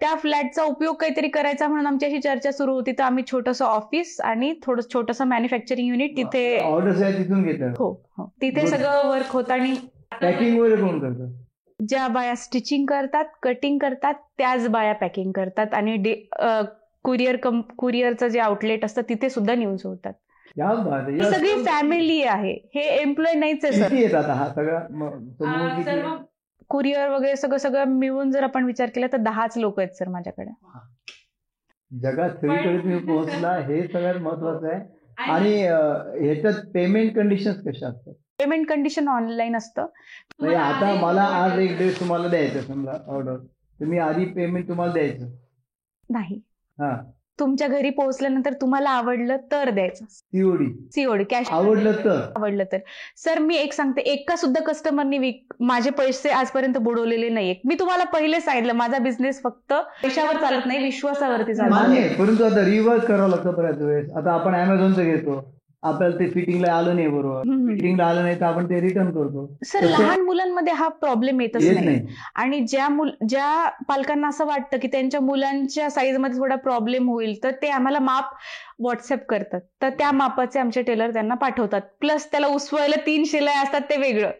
त्या 0.00 0.14
फ्लॅटचा 0.14 0.62
उपयोग 0.62 0.94
काहीतरी 0.96 1.28
करायचा 1.28 1.68
म्हणून 1.68 1.86
आमची 1.86 2.06
अशी 2.06 2.18
चर्चा 2.20 2.50
सुरू 2.52 2.72
होती. 2.74 2.92
तर 2.92 3.02
आम्ही 3.02 3.24
छोटंसं 3.30 3.64
ऑफिस 3.64 4.20
आणि 4.20 4.52
थोडं 4.62 4.92
छोटंसं 4.94 5.24
मॅन्युफॅक्चरिंग 5.24 5.88
युनिट 5.88 6.16
तिथे 6.16 6.58
ऑर्डर्स 6.58 7.02
आहे 7.02 7.18
तिथून 7.18 7.42
घेतात 7.42 7.74
हो 7.78 7.90
हो. 8.18 8.32
तिथे. 8.42 8.66
सगळं 8.66 9.08
वर्क 9.08 9.32
होतं 9.32 9.52
आणि 9.52 9.74
पॅकिंग 10.20 10.58
वगैरे 10.60 10.76
कोण 10.76 10.98
करतं? 10.98 11.32
ज्या 11.80 12.08
बाया 12.08 12.34
स्टिचिंग 12.36 12.86
करतात 12.86 13.24
कटिंग 13.42 13.78
करतात 13.78 14.14
त्याच 14.38 14.68
बाया 14.68 14.92
पॅकिंग 14.92 15.32
करतात. 15.32 15.74
आणि 15.74 15.96
डे 15.96 16.28
कुरिअर 17.04 17.36
कम 17.36 17.60
कुरिअरचं 17.60 18.28
जे 18.28 18.38
आउटलेट 18.40 18.84
असतं 18.84 19.02
तिथे 19.08 19.30
सुद्धा 19.30 19.54
नेऊन 19.54 19.76
सोडतात. 19.76 20.12
ही 21.08 21.24
सगळी 21.30 21.64
फॅमिली 21.64 22.22
आहे. 22.22 22.52
हे 22.74 22.80
एम्प्लॉय 22.80 23.34
नाहीच 23.34 23.64
आहे 23.64 23.72
सर 23.72 23.92
हा? 24.30 26.16
कुरिअर 26.68 27.08
वगैरे 27.08 27.36
सगळं 27.36 27.58
सगळं 27.58 27.84
मिळून 27.84 28.30
जर 28.30 28.42
आपण 28.42 28.64
विचार 28.64 28.88
केला 28.94 29.06
तर 29.12 29.16
दहाच 29.16 29.58
लोक 29.58 29.80
आहेत 29.80 29.90
सर 29.90 30.08
माझ्याकडे. 30.08 30.50
जगात 32.00 32.30
सगळीकडे 32.30 32.78
तुम्ही 32.78 32.98
पोहोचला 32.98 33.52
हे 33.52 33.86
सगळ्यात 33.88 34.14
महत्वाचं 34.14 34.68
आहे. 34.72 34.98
आणि 35.32 35.62
ह्याच्यात 36.26 36.52
पेमेंट 36.74 37.16
कंडिशन 37.16 37.52
कशा 37.52 37.88
असतात? 37.88 38.14
पेमेंट 38.38 38.68
कंडिशन 38.68 39.08
ऑनलाईन 39.08 39.56
असतं. 39.56 39.86
म्हणजे 40.40 40.56
आता 40.56 40.94
मला 41.00 41.22
आज 41.22 41.58
एक 41.58 41.76
ड्रेस 41.76 42.00
तुम्हाला 42.00 42.28
द्यायचा 42.28 42.60
समजा 42.60 42.92
ऑर्डर 43.06 43.36
तुम्ही 43.80 43.98
आधी 43.98 44.24
पेमेंट 44.24 44.68
तुम्हाला 44.68 44.92
द्यायचं 44.92 45.26
नाही. 46.10 46.40
हा. 46.78 46.96
तुमच्या 47.40 47.66
घरी 47.68 47.90
पोहोचल्यानंतर 47.90 48.52
तुम्हाला 48.52 48.90
आवडलं 48.90 49.36
तर 49.52 49.70
द्यायचं. 49.70 50.04
सीओडी 50.10 50.66
सीओडी 50.94 51.24
कॅश 51.24 51.48
आवडलं 51.50 51.92
तर. 51.92 52.20
आवडलं 52.36 52.64
तर. 52.72 52.78
सर 53.16 53.38
मी 53.38 53.56
एक 53.56 53.72
सांगते 53.72 54.00
एका 54.00 54.36
सुद्धा 54.36 54.62
कस्टमरनी 54.62 55.18
विक 55.18 55.54
माझे 55.60 55.90
पैसे 55.90 56.30
आजपर्यंत 56.30 56.78
बुडवलेले 56.78 57.28
नाहीये 57.28 57.60
मी 57.64 57.74
तुम्हाला 57.74 58.04
पहिले 58.04 58.40
सांगितलं 58.40 58.72
माझा 58.72 58.98
बिझनेस 58.98 59.42
फक्त 59.42 59.72
पैशावर 60.02 60.40
चालत 60.40 60.66
नाही 60.66 60.82
विश्वासावरती 60.84 61.54
चालतो. 61.54 62.24
परंतु 62.24 62.44
आता 62.44 62.64
रिवर्स 62.64 63.06
करावं 63.06 63.30
लागतं 63.30 63.54
बऱ्याच 63.54 63.78
वेळेस. 63.78 64.10
आता 64.12 64.32
आपण 64.32 64.54
अमेझॉनचं 64.54 65.04
घेतो. 65.04 65.57
आपल्याला 65.82 66.18
ते 66.18 66.30
फिटिंगला 66.30 66.72
आलं 66.74 66.94
नाही 66.94 67.08
बरोबर. 67.08 67.42
फिटिंगला 67.68 68.06
आलं 68.06 68.22
नाही 68.22 68.40
तर 68.40 68.44
आपण 68.44 68.64
ते 68.70 68.80
रिटर्न 68.80 69.10
करतो. 69.10 69.46
सर 69.64 69.84
लहान 69.84 70.20
मुलांमध्ये 70.20 70.72
हा 70.72 70.88
प्रॉब्लेम 70.88 71.40
येतच 71.40 71.62
येत 71.62 71.84
नाही. 71.84 72.00
आणि 72.34 72.60
ज्या 72.60 72.88
मुल 72.88 73.10
ज्या 73.28 73.68
पालकांना 73.88 74.28
असं 74.28 74.46
वाटतं 74.46 74.78
की 74.78 74.88
त्यांच्या 74.88 75.20
मुलांच्या 75.20 75.90
साईजमध्ये 75.90 76.38
थोडा 76.38 76.56
प्रॉब्लेम 76.56 77.08
होईल 77.08 77.42
तर 77.44 77.50
ते 77.50 77.68
आम्हाला 77.68 77.98
माप 77.98 78.34
व्हॉट्सअप 78.78 79.24
करतात. 79.28 79.60
तर 79.82 79.88
त्या 79.88 80.12
मापाचे 80.12 80.60
आमचे 80.60 80.82
टेलर 80.82 81.12
त्यांना 81.12 81.34
पाठवतात. 81.34 81.80
प्लस 82.00 82.30
त्याला 82.30 82.46
उसवायला 82.46 82.96
तीन 83.06 83.24
शिलाई 83.24 83.62
असतात 83.62 83.80
ते 83.80 83.96
वेगळं. 83.96 84.30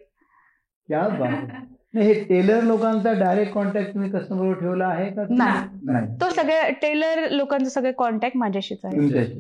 हे 1.95 2.13
टेलर 2.25 2.63
लोकांचा 2.63 3.13
डायरेक्ट 3.13 3.53
कॉन्टॅक्ट 3.53 3.93
तुम्ही 3.95 4.11
कस्टमरवर 4.11 4.55
ठेवला 4.55 4.87
आहे 4.87 5.05
का? 5.11 5.23
नाही. 5.31 6.07
तो 6.21 6.29
सगळे 6.31 6.71
टेलर 6.73 7.21
लोकांचे 7.31 7.71
सगळे 7.71 7.93
कॉन्टॅक्ट 7.93 8.37
माझ्याशीच 8.37 8.85
आहे 8.85 8.99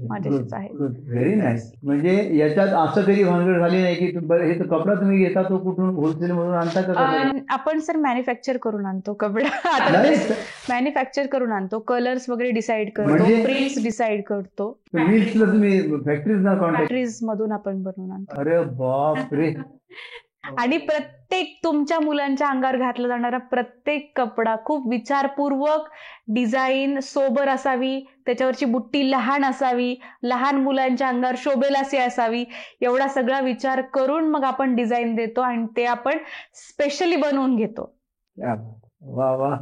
माझ्याशीच 0.08 0.54
आहे. 0.54 0.68
व्हेरी 0.72 1.34
नाईस 1.34 1.70
म्हणजे 1.82 2.14
याच्यात 2.38 2.68
असं 2.68 3.02
कधी 3.02 3.24
भानगड 3.24 3.58
झाली 3.60 3.82
नाही 3.82 3.94
की 3.94 4.04
हे 4.06 4.58
तो 4.58 4.64
कपडा 4.68 4.94
तुम्ही 4.94 5.18
घेता 5.18 5.42
तो 5.42 5.58
कुठून 5.58 5.90
होलसेल 5.94 6.30
मधून 6.30 6.54
आणता 6.54 6.80
का 6.82 7.30
आपण 7.48 7.78
सर 7.78 7.96
मॅन्युफॅक्चर 7.96 8.56
करून 8.56 8.86
आणतो 8.86 9.14
कपडा. 9.14 9.48
मॅन्युफॅक्चर 10.70 11.26
करून 11.26 11.52
आणतो. 11.52 11.78
कलर्स 11.78 12.28
वगैरे 12.30 12.50
डिसाईड 12.50 12.90
करतो. 12.92 13.10
म्हणजे- 13.10 13.44
प्रिंट्स 13.44 13.82
डिसाईड 13.84 14.22
करतो. 14.22 14.70
तुम्ही 14.92 15.80
फॅक्टरीज 16.06 17.18
मधून 17.22 17.52
आपण 17.52 17.82
बनवून 17.82 18.10
आणतो. 18.12 18.40
अरे 18.40 18.60
बाप 18.60 19.34
रे 19.34 19.54
आणि 20.56 20.76
प्रत्येक 20.76 21.58
तुमच्या 21.64 22.00
मुलांच्या 22.00 22.48
अंगावर 22.48 22.76
घातला 22.76 23.08
जाणारा 23.08 23.38
प्रत्येक 23.38 24.12
कपडा 24.16 24.56
खूप 24.64 24.88
विचारपूर्वक 24.88 25.88
डिझाईन 26.28 27.00
सोबर 27.00 27.48
असावी 27.48 28.00
त्याच्यावरची 28.26 28.64
बुट्टी 28.64 29.10
लहान 29.10 29.44
असावी 29.44 29.94
लहान 30.22 30.56
मुलांच्या 30.56 31.08
अंगावर 31.08 31.34
शोभेल 31.38 31.74
अशी 31.74 31.96
असावी 31.96 32.44
एवढा 32.80 33.08
सगळा 33.08 33.40
विचार 33.40 33.80
करून 33.80 34.28
मग 34.28 34.44
आपण 34.44 34.74
डिझाईन 34.74 35.14
देतो 35.14 35.40
आणि 35.40 35.66
ते 35.76 35.84
आपण 35.84 36.18
स्पेशली 36.52 37.16
बनवून 37.16 37.56
घेतो. 37.56 37.94
वा 38.36 39.34
वा. 39.36 39.56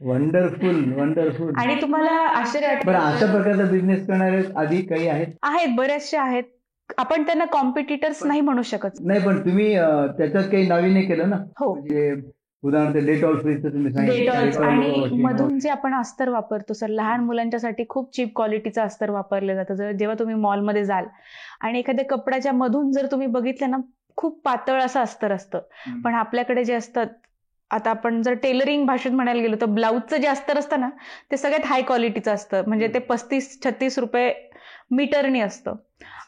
Wonderful 0.00 0.92
wonderful. 0.92 1.52
आणि 1.56 1.80
तुम्हाला 1.82 2.10
आश्चर्य 2.10 2.66
अशा 2.66 3.32
प्रकारचा 3.32 3.64
बिझनेस 3.64 4.06
करणारे 4.06 4.42
आधी 4.56 4.82
काही 4.82 5.08
आहेत? 5.08 5.26
आहेत 5.42 5.76
बरेचसे 5.76 6.16
आहेत. 6.16 6.44
आपण 6.98 7.22
त्यांना 7.22 7.44
कॉम्पिटिटर्स 7.44 8.22
नाही 8.22 8.40
म्हणू 8.40 8.62
शकत. 8.62 8.90
नाही 9.00 9.20
पण 9.26 9.38
तुम्ही 9.40 9.74
त्याच्यात 10.18 10.44
काही 10.44 10.68
नाविन्य 10.68 11.02
केलं 11.02 11.30
ना? 11.30 11.36
हो. 11.60 11.72
म्हणजे 11.74 12.14
उदाहरणार्थ 12.62 13.06
डेटॉल 13.06 13.36
Dettol 13.36 14.64
आणि. 14.64 15.22
मधून 15.22 15.58
जे 15.58 15.68
आपण 15.68 15.94
अस्तर 15.94 16.28
वापरतो 16.28 16.72
सर 16.72 16.88
लहान 16.88 17.20
मुलांच्यासाठी 17.20 17.84
खूप 17.88 18.14
चीप 18.16 18.32
क्वालिटीचं 18.36 18.82
अस्तर 18.82 19.10
वापरलं 19.10 19.54
जातं. 19.54 19.74
जर 19.74 19.92
जेव्हा 19.92 20.16
तुम्ही 20.18 20.34
मॉलमध्ये 20.34 20.84
जाल 20.84 21.04
आणि 21.60 21.78
एखाद्या 21.78 22.04
कपड्याच्या 22.04 22.52
मधून 22.52 22.92
जर 22.92 23.06
तुम्ही 23.06 23.26
बघितलं 23.26 23.70
ना 23.70 23.76
खूप 24.16 24.40
पातळ 24.44 24.80
असं 24.80 25.00
अस्तर 25.00 25.32
असतं. 25.32 25.60
पण 26.04 26.14
आपल्याकडे 26.14 26.64
जे 26.64 26.74
असतात 26.74 27.06
आता 27.70 27.90
आपण 27.90 28.22
जर 28.22 28.34
टेलरिंग 28.34 28.86
भाषेत 28.86 29.12
म्हणायला 29.12 29.42
गेलो 29.42 29.56
तर 29.60 29.66
ब्लाऊजचं 29.66 30.16
जे 30.16 30.26
अस्तर 30.26 30.58
असतं 30.58 30.80
ना 30.80 30.88
ते 31.30 31.36
सगळ्यात 31.36 31.66
हाय 31.66 31.82
क्वालिटीचं 31.82 32.34
असतं. 32.34 32.62
म्हणजे 32.66 32.88
ते 32.94 32.98
पस्तीस 32.98 33.58
छत्तीस 33.64 33.98
रुपये 33.98 34.32
मीटरनी 34.90 35.40
असतं. 35.40 35.74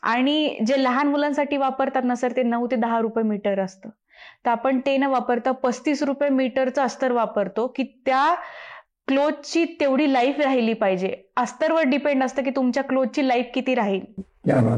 आणि 0.02 0.56
जे 0.66 0.82
लहान 0.82 1.08
मुलांसाठी 1.08 1.56
वापरतात 1.56 2.02
ना 2.04 2.14
सर 2.14 2.32
ते 2.36 2.42
नऊ 2.42 2.66
ते 2.66 2.76
दहा 2.76 3.00
रुपये 3.00 3.24
मीटर 3.24 3.60
असतं. 3.60 3.88
तर 4.44 4.50
आपण 4.50 4.80
ते 4.86 4.96
न 4.96 5.06
वापरता 5.06 5.50
पस्तीस 5.62 6.02
रुपये 6.02 6.28
मीटरचं 6.28 6.82
अस्तर 6.82 7.12
वापरतो 7.12 7.66
की 7.76 7.82
त्या 8.06 8.34
क्लोथची 9.08 9.64
तेवढी 9.80 10.12
लाईफ 10.12 10.40
राहिली 10.40 10.72
पाहिजे. 10.72 11.14
अस्तरवर 11.36 11.82
डिपेंड 11.82 12.24
असतं 12.24 12.42
की 12.42 12.50
तुमच्या 12.50 12.82
क्लोथची 12.82 13.26
लाईफ 13.28 13.50
किती 13.54 13.74
राहील. 13.74 14.00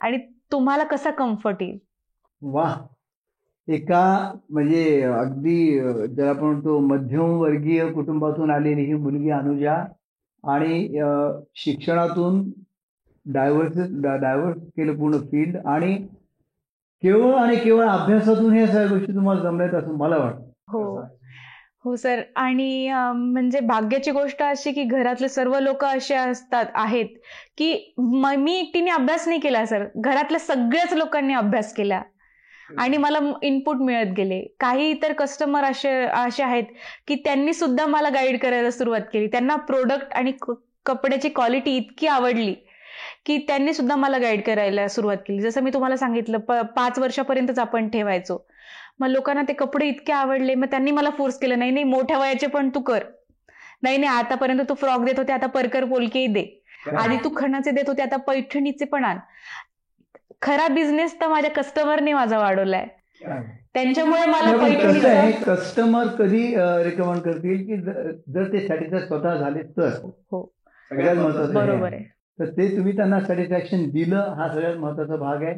आणि 0.02 0.18
तुम्हाला 0.52 0.84
कसा 0.84 1.10
कम्फर्ट 1.10 1.62
येईल? 1.62 1.78
वा 2.42 2.74
एका 3.68 4.32
म्हणजे 4.50 5.02
अगदी 5.02 5.78
ज्याला 5.78 6.30
आपण 6.30 6.44
म्हणतो 6.44 6.78
मध्यमवर्गीय 6.78 7.86
कुटुंबातून 7.92 8.50
आलेली 8.50 8.84
ही 8.84 8.94
मुलगी 8.94 9.30
अनुजा 9.30 9.74
आणि 10.44 11.00
शिक्षणातून 11.54 12.42
डायव्हर्स 13.26 13.72
डायव्हर्स 14.20 14.60
केलं 14.62 14.96
पूर्ण 14.96 15.18
फील्ड 15.18 15.66
आणि 15.66 16.06
केवळ 17.02 17.34
आणि 17.34 17.56
केवळ 17.56 17.86
अभ्यासातून 17.86 18.52
ह्या 18.52 18.66
सगळ्या 18.66 18.86
गोष्टी 18.86 19.14
तुम्हाला 19.14 19.40
जमल्यात 19.40 19.74
असं 19.74 19.96
मला 19.96 20.16
वाटतं. 20.16 20.42
हो. 20.68 21.02
हो 21.84 21.96
सर. 21.96 22.22
आणि 22.36 22.92
म्हणजे 23.14 23.60
भाग्याची 23.60 24.10
गोष्ट 24.10 24.42
अशी 24.42 24.72
की 24.72 24.82
घरातले 24.82 25.28
सर्व 25.28 25.58
लोक 25.60 25.84
असे 25.84 26.14
असतात 26.14 26.64
आहेत 26.74 27.06
की 27.58 27.94
म- 27.98 28.48
एकटीने 28.48 28.90
अभ्यास 28.90 29.28
नाही 29.28 29.40
केला 29.40 29.66
सर. 29.66 29.84
घरातल्या 29.96 30.40
सगळ्याच 30.40 30.92
लोकांनी 30.92 31.34
अभ्यास 31.34 31.74
केला. 31.74 32.02
आणि 32.78 32.96
मला 32.96 33.18
इनपुट 33.42 33.76
मिळत 33.76 34.06
गेले. 34.16 34.56
काही 34.60 34.90
इतर 34.90 35.12
कस्टमर 35.12 35.64
असे 35.64 36.04
असे 36.04 36.42
आहेत 36.42 36.64
की 37.08 37.14
त्यांनी 37.14 37.52
सुद्धा 37.52 37.86
मला 37.86 38.08
गाईड 38.08 38.38
करायला 38.38 38.70
सुरुवात 38.70 39.00
केली. 39.12 39.26
त्यांना 39.26 39.56
प्रोडक्ट 39.56 40.12
आणि 40.12 40.32
कपड्याची 40.86 41.28
क्वालिटी 41.28 41.76
इतकी 41.76 42.06
आवडली 42.06 42.54
की 43.26 43.38
त्यांनी 43.38 43.72
सुद्धा 43.74 43.96
मला 43.96 44.18
गाईड 44.18 44.42
करायला 44.42 44.86
सुरुवात 44.88 45.16
केली. 45.16 45.40
जसं 45.40 45.62
मी 45.62 45.70
तुम्हाला 45.70 45.96
सांगितलं 45.96 46.38
प 46.38 46.52
पाच 46.76 46.98
वर्षापर्यंतच 46.98 47.58
आपण 47.58 47.88
ठेवायचो. 47.88 48.46
मग 49.00 49.08
लोकांना 49.08 49.42
ते 49.48 49.52
कपडे 49.52 49.86
इतके 49.86 50.12
आवडले 50.12 50.54
मग 50.54 50.66
त्यांनी 50.70 50.90
मला 50.90 51.10
फोर्स 51.10 51.38
केलं 51.38 51.58
नाही 51.58 51.70
नाही 51.70 51.84
मोठ्या 51.84 52.18
वयाचे 52.18 52.46
पण 52.46 52.68
तू 52.74 52.80
कर. 52.80 53.04
नाही 53.82 53.96
नाही 53.96 54.12
आतापर्यंत 54.18 54.60
तू 54.68 54.74
फ्रॉक 54.74 55.04
देत 55.04 55.18
होते 55.18 55.32
आता 55.32 55.46
परकर 55.46 55.84
पोलके 55.84 56.26
दे. 56.26 56.44
आधी 56.98 57.16
तू 57.24 57.30
खणाचे 57.36 57.70
देत 57.70 57.88
होते 57.88 58.02
आता 58.02 58.16
पैठणीचे 58.16 58.84
पण 58.84 59.04
आण. 59.04 59.18
खरा 60.42 60.68
बिझनेस 60.68 61.20
तर 61.20 61.28
माझ्या 61.28 61.50
कस्टमरने 61.50 62.12
माझा 62.12 62.38
वाढवलाय. 62.38 62.86
त्यांच्यामुळे 63.74 64.24
मला 64.26 65.30
कस्टमर 65.44 66.06
कधी 66.06 66.46
रिकमेंड 66.56 67.20
करतील 67.20 67.64
की 67.66 67.76
जर 68.32 68.52
ते 68.52 68.66
सॅटिस्फाय 68.68 69.06
स्वतः 69.06 69.34
झाले 69.34 69.62
तर? 69.78 69.88
हो. 70.30 70.42
बरोबर 70.90 71.92
आहे. 71.92 72.13
तर 72.38 72.50
ते 72.50 72.66
तुम्ही 72.76 72.96
त्यांना 72.96 73.20
सॅटिस्फॅक्शन 73.20 73.88
दिलं 73.90 74.34
हा 74.38 74.48
सगळ्यात 74.48 74.76
महत्त्वाचा 74.76 75.16
भाग 75.16 75.42
आहे. 75.42 75.54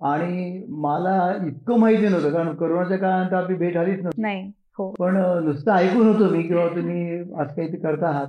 आणि 0.00 0.62
मला 0.78 1.12
इतकं 1.46 1.78
माहिती 1.80 2.08
नव्हतं 2.08 2.32
कारण 2.32 2.54
कोरोनाच्या 2.56 2.96
काळात 2.98 3.32
आपली 3.34 3.54
भेट 3.56 3.74
झालीच 3.74 3.98
नव्हती. 3.98 4.20
नाही 4.22 4.42
हो. 4.78 4.90
पण 4.98 5.16
नुसतं 5.44 5.72
ऐकून 5.72 6.06
होतो 6.08 6.30
मी 6.30 6.42
किंवा 6.42 6.66
तुम्ही 6.68 7.18
आज 7.40 7.54
काही 7.56 7.72
ते 7.72 7.76
करता 7.76 8.08
आहात. 8.08 8.28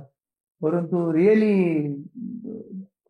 परंतु 0.62 1.12
really 1.12 1.54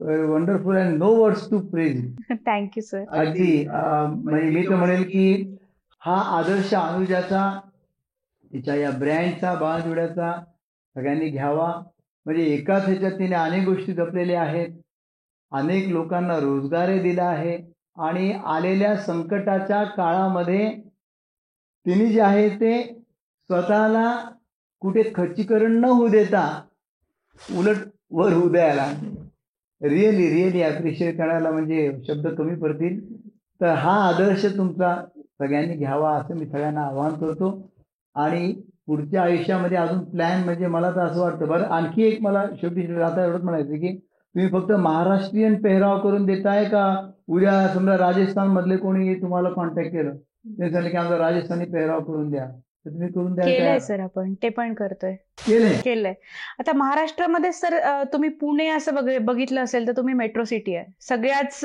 wonderful 0.01 0.77
and 0.77 0.97
no 0.99 1.15
words 1.15 1.49
to 1.51 1.59
praise 1.69 2.03
thank you 2.47 2.83
sir 2.83 3.05
अगदी 3.19 3.65
म्हणजे 3.69 4.51
मी 4.51 4.63
तर 4.63 4.75
म्हणेल 4.75 5.03
की 5.05 5.57
हा 6.03 6.17
आदर्श 6.39 6.75
अनुजाचा 6.75 7.49
तिच्या 8.53 8.75
या 8.75 8.91
ब्रँडचा 8.99 9.55
बाळजुड्याचा 9.55 10.33
सगळ्यांनी 10.97 11.29
घ्यावा. 11.31 11.73
म्हणजे 12.29 12.43
एकाच 12.45 12.85
ह्याच्यात 12.85 13.13
तिने 13.13 13.35
अनेक 13.35 13.65
गोष्टी 13.65 13.93
जपलेल्या 13.93 14.41
आहेत. 14.43 14.69
अनेक 15.53 15.87
लोकांना 15.89 16.39
रोजगारही 16.41 16.99
दिला 17.03 17.25
आहे. 17.25 17.57
आणि 17.97 18.31
आलेल्या 18.47 18.95
संकटाच्या 18.97 19.83
काळामध्ये 19.85 20.69
तिने 21.87 22.07
जे 22.07 22.21
आहे 22.21 22.49
ते 22.61 22.73
स्वतःला 23.51 24.05
कुठे 24.83 25.03
खच्चीकरण 25.15 25.79
न 25.81 25.85
होऊ 25.85 26.09
देता 26.09 26.43
उलट 27.41 27.77
वर 28.11 28.33
होऊ 28.33 28.49
द्यायला 28.49 28.87
रिअली 29.81 30.29
रिअली 30.31 30.63
अप्रिशिएट 30.63 31.19
करायला 31.19 31.51
म्हणजे 31.51 31.91
शब्द 32.07 32.27
कमी 32.29 32.55
पडतील. 32.55 33.01
तर 33.61 33.75
हा 33.75 33.93
आदर्श 34.09 34.45
तुमचा 34.57 34.95
सगळ्यांनी 35.39 35.77
घ्यावा 35.77 36.15
असं 36.19 36.35
मी 36.35 36.47
सगळ्यांना 36.47 36.81
आवाहन 36.81 37.15
करतो. 37.15 37.51
आणि 38.17 38.53
पुढच्या 38.89 39.23
आयुष्यामध्ये 39.23 39.77
अजून 39.77 40.05
प्लॅन 40.05 40.45
म्हणजे 40.45 40.67
मला 40.67 40.91
तर 40.91 41.01
असं 41.01 41.21
वाटतं. 41.21 41.49
बरं 41.49 41.65
आणखी 41.65 42.03
एक 42.03 42.19
मला 42.23 42.45
शेवटी 42.61 43.01
आता 43.01 43.25
एवढंच 43.25 43.43
म्हणायचं 43.43 43.75
की 43.75 43.97
तुम्ही 44.07 44.51
फक्त 44.51 44.73
महाराष्ट्रीयन 44.73 45.63
पेहराव 45.63 46.01
करून 46.01 46.27
देताय 46.27 46.65
का? 46.65 47.11
उद्या 47.29 47.69
समजा 47.69 47.99
राजस्थान 47.99 48.49
मधले 48.49 48.77
कोणी 48.77 49.15
तुम्हाला 49.15 49.49
कॉन्टॅक्ट 49.51 49.91
केलं 49.91 50.15
ते 50.47 50.71
झालं 50.71 50.89
की 50.89 50.97
आमचा 50.97 51.19
राजस्थानी 51.19 51.65
पेहराव 51.65 52.01
करून 52.01 52.31
द्या. 52.31 52.47
तर 52.85 52.91
तुम्ही 52.91 53.13
करून 53.13 53.35
द्या 53.35 53.81
सर 53.81 54.01
आपण 54.01 54.35
ते 54.43 54.49
पण 54.49 54.75
करतोय. 54.75 55.15
केलंय? 55.39 55.81
केलंय. 55.85 56.15
आता 56.59 56.73
महाराष्ट्रामध्ये 56.73 57.53
सर 57.53 58.03
तुम्ही 58.13 58.29
पुणे 58.29 58.69
असं 58.69 58.95
बघ- 58.95 59.19
बघितलं 59.21 59.61
असेल 59.61 59.87
तर 59.87 59.93
तुम्ही 59.97 60.15
मेट्रो 60.15 60.45
सिटी 60.45 60.75
आहे. 60.75 60.85
सगळ्याच 61.01 61.65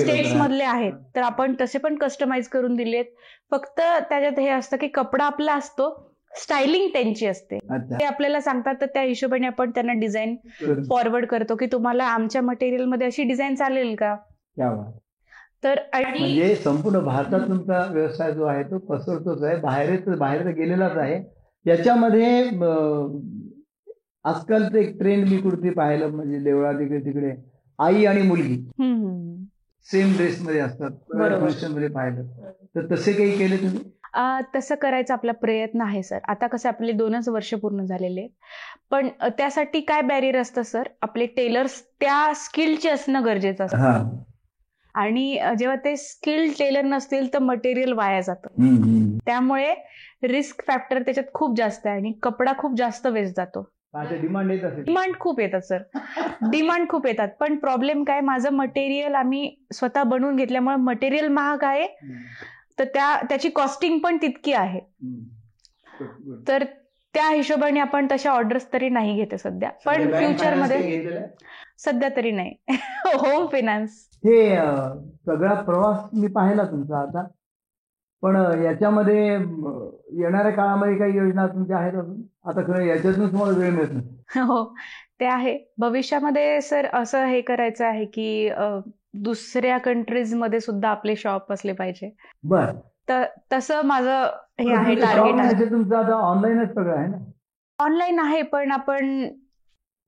स्टेट्स. 0.00 0.34
मधले 0.34 0.64
आहेत. 0.64 0.92
तर 1.16 1.22
आपण 1.22 1.54
तसे 1.60 1.78
पण 1.78 1.94
कस्टमाइज 1.94 2.48
करून 2.48 2.76
दिलेत. 2.76 3.04
फक्त 3.50 3.80
त्याच्यात 3.80 4.38
हे 4.38 4.48
असतं 4.48 4.76
की 4.76 4.88
कपडा 4.88 5.24
आपला 5.24 5.54
असतो 5.54 6.11
स्टायलिंग 6.36 6.88
त्यांची 6.88 7.26
असते. 7.26 7.58
ते 7.70 8.04
आपल्याला 8.04 8.40
सांगतात 8.40 8.74
तर 8.80 8.86
त्या 8.86 9.02
हिशोबाने 9.02 9.46
आपण 9.46 9.70
त्यांना 9.70 9.92
डिझाईन 9.92 10.36
फॉरवर्ड 10.90 11.26
करतो 11.26 11.56
की 11.56 11.66
तुम्हाला 11.66 12.04
आमच्या 12.04 12.42
मटेरियलमध्ये 12.42 13.06
अशी 13.06 13.22
डिझाईन 13.22 13.54
चालेल 13.54 13.94
का. 13.94 14.16
तर 15.64 15.78
आणि 15.92 16.18
म्हणजे 16.18 16.54
संपूर्ण 16.56 16.98
भारतात 16.98 17.40
तुमचा 17.40 17.86
व्यवसाय 17.90 18.32
जो 18.32 18.44
आहे 18.44 18.62
तो 18.62 18.78
पसरतोच 18.78 19.42
आहे. 19.42 19.56
बाहेर 19.56 20.14
बाहेर 20.14 20.48
गेलेलाच 20.48 20.96
आहे. 20.96 21.22
याच्यामध्ये 21.66 22.42
अं, 22.48 23.18
आजकालचं 24.24 24.78
एक 24.78 24.98
ट्रेंड 24.98 25.28
मी 25.28 25.36
कुठे 25.36 25.70
पाहिलं 25.70 26.08
म्हणजे 26.08 26.38
देवळा 26.38 26.72
तिकडे 26.72 26.98
तिकडे. 26.98 27.32
आई 27.78 28.04
आणि 28.04 28.22
मुलगी. 28.22 28.56
सेम 29.84 30.12
ड्रेसमध्ये 30.16 30.60
असतात. 30.60 30.90
बरोबर. 31.14 31.40
फंक्शनमध्ये 31.40 31.88
पाहिलं. 31.88 32.22
तर 32.76 32.94
तसे 32.94 33.12
काही 33.12 33.38
केले 33.38 33.56
तुम्ही? 33.56 33.78
तसं 34.54 34.74
करायचा 34.74 35.14
आपला 35.14 35.32
प्रयत्न 35.32 35.80
आहे 35.80 36.02
सर. 36.02 36.18
आता 36.28 36.46
कसं 36.46 36.68
आपले 36.68 36.92
दोनच 36.92 37.28
वर्ष 37.28 37.54
पूर्ण 37.54 37.84
झालेले 37.84 38.20
आहेत. 38.20 38.30
पण 38.90 39.08
त्यासाठी 39.38 39.80
काय 39.80 40.02
बॅरियर 40.02 40.36
असतं 40.36 40.62
सर? 40.62 40.82
आपले 41.02 41.26
टेलर्स 41.26 41.82
त्या 42.00 42.32
स्किलचे 42.34 42.90
असणं 42.90 43.24
गरजेचं 43.24 43.64
असतं. 43.64 43.76
हा. 43.76 44.02
आणि 44.94 45.38
जेव्हा 45.58 45.76
ते 45.76 45.96
स्किल 45.96 46.52
टेलर 46.58 46.82
नसतील 46.82 47.34
तर 47.34 47.38
मटेरियल 47.38 47.92
वाया 47.92 48.20
जातं. 48.20 48.48
त्यामुळे 49.26 49.74
रिस्क 50.22 50.62
फॅक्टर 50.66 51.02
त्याच्यात 51.02 51.26
खूप 51.34 51.56
जास्त 51.56 51.86
आहे 51.86 51.96
आणि 51.96 52.12
कपडा 52.22 52.52
खूप 52.58 52.74
जास्त 52.76 53.06
वेस्ट 53.06 53.36
जातो. 53.36 53.68
डिमांड 53.94 54.52
डिमांड 54.84 55.14
खूप 55.20 55.40
येतात 55.40 55.60
सर. 55.60 55.78
डिमांड 56.50 56.88
खूप 56.88 57.06
येतात. 57.06 57.28
पण 57.40 57.56
प्रॉब्लेम 57.56 58.04
काय? 58.04 58.20
माझं 58.20 58.50
मटेरियल 58.50 59.14
आम्ही 59.14 59.56
स्वतः 59.72 60.02
बनवून 60.02 60.36
घेतल्यामुळे 60.36 60.76
मटेरियल 60.76 61.28
महाग 61.28 61.64
आहे. 61.64 61.86
तर 62.82 62.88
त्या 62.88 63.22
त्याची 63.28 63.48
कॉस्टिंग 63.48 63.98
पण 63.98 64.16
तितकी 64.16 64.52
आहे. 64.52 64.80
तर 66.48 66.64
त्या 67.14 67.28
हिशोबाने 67.28 67.80
आपण 67.80 68.06
तशा 68.12 68.30
ऑर्डर्स 68.30 68.72
तरी 68.72 68.88
नाही 68.88 69.16
घेते 69.16 69.38
सध्या. 69.38 69.70
पण 69.86 69.92
सध्या 69.92 70.18
bank 70.18 70.26
फ्युचर 70.26 70.44
finance 70.44 70.62
मध्ये 70.62 70.80
काही 70.80 70.96
घेतलेलं? 70.96 71.20
आहे? 71.20 71.28
सध्या 71.78 72.08
तरी 72.16 72.30
नाही. 72.30 72.54
होम 73.04 73.46
फायनान्स 73.46 73.90
हे 74.24 74.56
सगळा 75.26 75.54
प्रवास 75.54 75.98
मी 76.12 76.26
पाहिला 76.26 76.64
तुमचा 76.64 76.98
आता. 76.98 77.26
पण 78.22 78.36
याच्यामध्ये 78.64 79.28
येणाऱ्या 80.22 80.50
काळामध्ये 80.50 80.98
काही 80.98 81.16
योजना 81.16 81.46
तुमच्या 81.46 81.78
आहेत 81.78 81.92
अजून? 81.92 82.22
आता 82.44 82.60
खरं 82.60 82.82
याच्यातून 82.82 83.32
तुम्हाला 83.32 83.58
वेळ 83.58 83.70
मिळत 83.70 83.92
नाही. 83.92 84.40
हो 84.40 84.74
ते 85.20 85.24
आहे. 85.24 85.58
भविष्यामध्ये 85.78 86.60
सर 86.60 86.86
असं 86.92 87.24
हे 87.24 87.40
करायचं 87.40 87.86
आहे 87.86 88.04
की 88.04 88.48
दुसऱ्या 89.14 89.78
कंट्रीजमध्ये 89.78 90.60
सुद्धा 90.60 90.88
आपले 90.88 91.16
शॉप 91.16 91.52
असले 91.52 91.72
पाहिजे. 91.72 92.14
बर. 92.44 92.70
तसं 93.52 93.82
माझं 93.84 94.22
हे 94.60 94.74
आहे 94.74 94.94
टार्गेट 94.94 95.34
आहे. 95.34 95.70
तुमचं 95.70 95.96
आता 95.96 96.12
ऑनलाईनच 96.12 96.74
सगळं 96.74 96.96
आहे 96.96 97.08
ना? 97.08 97.16
ऑनलाईन 97.78 98.18
आहे 98.18 98.42
पण 98.42 98.70
आपण. 98.72 99.28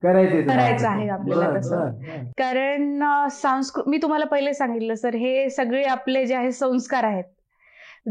करायचं 0.03 0.87
आहे 0.89 1.09
आपल्याला 1.09 1.59
तसं. 1.59 1.89
कारण 2.37 3.03
संस्कृत 3.31 3.83
मी 3.87 3.97
तुम्हाला 4.01 4.25
पहिले 4.25 4.53
सांगितलं 4.53 4.95
सर 4.95 5.15
हे 5.15 5.49
सगळे 5.49 5.83
आपले 5.83 6.25
जे 6.25 6.35
आहे 6.35 6.51
संस्कार 6.51 7.03
आहेत. 7.03 7.23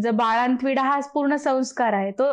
जर 0.02 0.10
बाळांतविडा 0.10 0.82
हा 0.82 1.00
पूर्ण 1.14 1.36
संस्कार 1.36 1.92
आहे 1.92 2.10
तो 2.10 2.30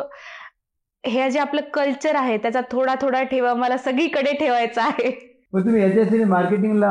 हे 1.06 1.30
जे 1.30 1.38
आपलं 1.38 1.60
कल्चर 1.74 2.16
आहे 2.16 2.38
त्याचा 2.38 2.60
थोडा 2.70 2.94
थोडा 3.00 3.22
ठेवा 3.22 3.54
मला 3.54 3.76
सगळीकडे 3.76 4.32
ठेवायचा 4.32 4.84
आहे. 4.84 5.31
पण 5.52 5.64
तुम्ही 5.64 5.82
याच्यासाठी 5.82 6.24
मार्केटिंगला 6.24 6.90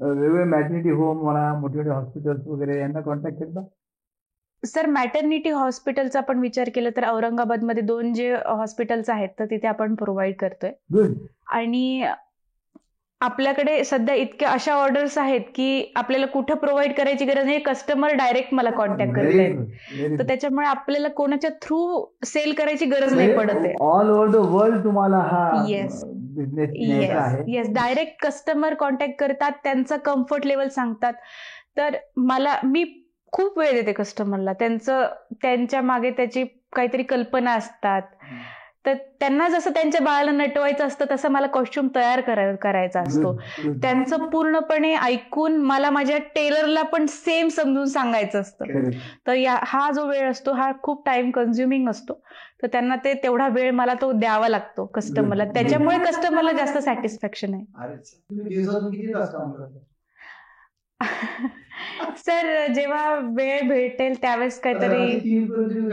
वेगवेगळे 0.00 0.44
मॅटर्निटी 0.44 0.90
होम 0.90 1.22
म्हणा 1.22 1.52
मोठे 1.54 1.76
मोठे 1.76 1.90
हॉस्पिटल्स 1.90 2.46
वगैरे 2.46 2.78
यांना 2.80 3.00
कॉन्टॅक्ट 3.00 3.38
करता 3.38 3.64
सर 4.66 4.86
मॅटर्निटी 4.86 5.50
हॉस्पिटलचा 5.50 6.18
आपण 6.18 6.38
विचार 6.38 6.68
केला 6.74 6.88
तर 6.96 7.04
औरंगाबादमध्ये 7.04 7.82
दोन 7.82 8.12
जे 8.14 8.32
हॉस्पिटल्स 8.46 9.10
आहेत 9.10 9.28
तर 9.38 9.44
तिथे 9.44 9.66
आपण 9.68 9.94
प्रोव्हाइड 9.94 10.34
करतोय. 10.36 10.70
गुड 10.94 11.14
आणि 11.52 12.04
आपल्याकडे 13.20 13.82
सध्या 13.84 14.14
इतक्या 14.14 14.50
अशा 14.50 14.74
ऑर्डर्स 14.74 15.18
आहेत 15.18 15.40
की 15.54 15.92
आपल्याला 15.96 16.26
कुठं 16.26 16.54
प्रोव्हाइड 16.54 16.94
करायची 16.94 17.24
गरज 17.24 17.44
नाही 17.44 17.58
कस्टमर 17.58 18.14
डायरेक्ट 18.14 18.54
मला 18.54 18.70
कॉन्टॅक्ट 18.70 19.14
करतायत. 19.14 20.18
तर 20.18 20.22
त्याच्यामुळे 20.22 20.66
आपल्याला 20.66 21.08
कोणाच्या 21.08 21.50
थ्रू 21.62 22.04
सेल 22.24 22.52
करायची 22.52 22.84
गरज 22.84 23.14
नाही 23.14 23.36
पडत 23.36 23.54
आहे. 23.56 23.74
ऑल 23.80 24.10
ओव्हर 24.10 24.28
द 24.28 24.36
वर्ल्ड 24.54 24.84
तुम्हाला 24.84 25.16
हा 25.16 25.48
Yes. 25.70 26.02
Business 26.34 26.70
yes 26.74 27.36
yes 27.48 27.68
direct 27.70 28.24
customer 28.26 28.74
contact 28.74 29.18
करतात 29.18 29.52
त्यांचं 29.64 29.96
कम्फर्ट 29.96 30.46
लेवल 30.46 30.68
सांगतात. 30.68 31.12
तर 31.76 31.96
मला 32.16 32.56
मी 32.64 32.84
खूप 33.32 33.58
वेळ 33.58 33.72
देते 33.72 33.92
कस्टमरला 33.92 34.52
त्यांचं 34.52 35.06
त्यांच्या 35.42 35.80
मागे 35.82 36.10
त्याची 36.10 36.44
काहीतरी 36.76 37.02
कल्पना 37.02 37.52
असतात. 37.52 38.02
तर 38.86 38.94
त्यांना 39.20 39.48
जसं 39.48 39.70
त्यांच्या 39.70 40.00
बाळाला 40.00 40.30
नटवायचं 40.30 40.86
असतं 40.86 41.04
तसं 41.10 41.28
मला 41.28 41.46
कॉस्ट्युम 41.46 41.88
तयार 41.94 42.20
कराय 42.20 42.54
करायचा 42.56 43.00
असतो. 43.00 43.32
त्यांचं 43.82 44.24
पूर्णपणे 44.26 44.94
ऐकून 44.94 45.56
मला 45.56 45.90
माझ्या 45.90 46.18
टेलरला 46.34 46.82
पण 46.82 47.06
सेम 47.06 47.48
समजून 47.48 47.84
सांगायचं 47.84 48.40
असतं. 48.40 48.64
तर 49.26 49.34
या 49.34 49.56
हा 49.62 49.90
जो 49.90 50.06
वेळ 50.06 50.30
असतो 50.30 50.52
हा 50.52 50.70
खूप 50.82 51.06
टाइम 51.06 51.30
कन्झ्युमिंग 51.30 51.88
असतो 51.88 52.20
तर 52.62 52.66
त्यांना 52.66 52.96
ते 52.96 53.14
तेवढा 53.14 53.48
वेळ 53.48 53.70
मला 53.70 53.94
तो 54.00 54.10
द्यावा 54.12 54.48
लागतो 54.48 54.86
कस्टमरला. 54.86 55.44
त्याच्यामुळे 55.44 55.98
कस्टमरला 55.98 56.52
जास्त 56.52 56.78
सॅटिस्फॅक्शन 56.78 57.54
आहे 57.54 57.64
अरे, 57.84 57.96
तुम्ही 57.96 58.54
दिवसातून 58.56 58.90
किती 58.90 59.14
तास 59.14 59.32
काम 59.32 59.52
करता 59.52 59.78
सर 62.16 62.66
जेव्हा 62.72 63.14
वेळ 63.36 63.68
भेटेल 63.68 64.20
त्यावेळेस 64.20 64.60
काहीतरी 64.60 65.18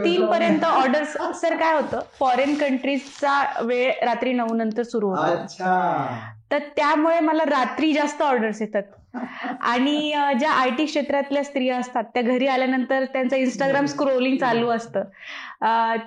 तीन 0.04 0.26
पर्यंत 0.26 0.64
ऑर्डर्स 0.64 1.16
सर 1.40 1.56
काय 1.56 1.74
होतं? 1.74 2.00
फॉरेन 2.20 2.54
कंट्रीजचा 2.54 3.62
वेळ 3.62 3.92
रात्री 4.02 4.32
नऊ 4.32 4.54
नंतर 4.54 4.82
सुरू 4.82 5.08
होतो. 5.08 5.22
तर 6.52 6.58
त्यामुळे 6.76 7.20
मला 7.20 7.44
रात्री 7.44 7.92
जास्त 7.92 8.22
ऑर्डर्स 8.22 8.60
येतात. 8.62 8.82
आणि 9.14 10.12
ज्या 10.38 10.50
आय 10.52 10.70
टी 10.78 10.84
क्षेत्रातल्या 10.86 11.42
स्त्रिया 11.44 11.76
असतात 11.76 12.04
त्या 12.14 12.22
घरी 12.22 12.46
आल्यानंतर 12.46 13.04
त्यांचं 13.04 13.36
इंस्टाग्राम 13.36 13.86
स्क्रोलिंग 13.86 14.36
चालू 14.38 14.68
असतं. 14.70 15.04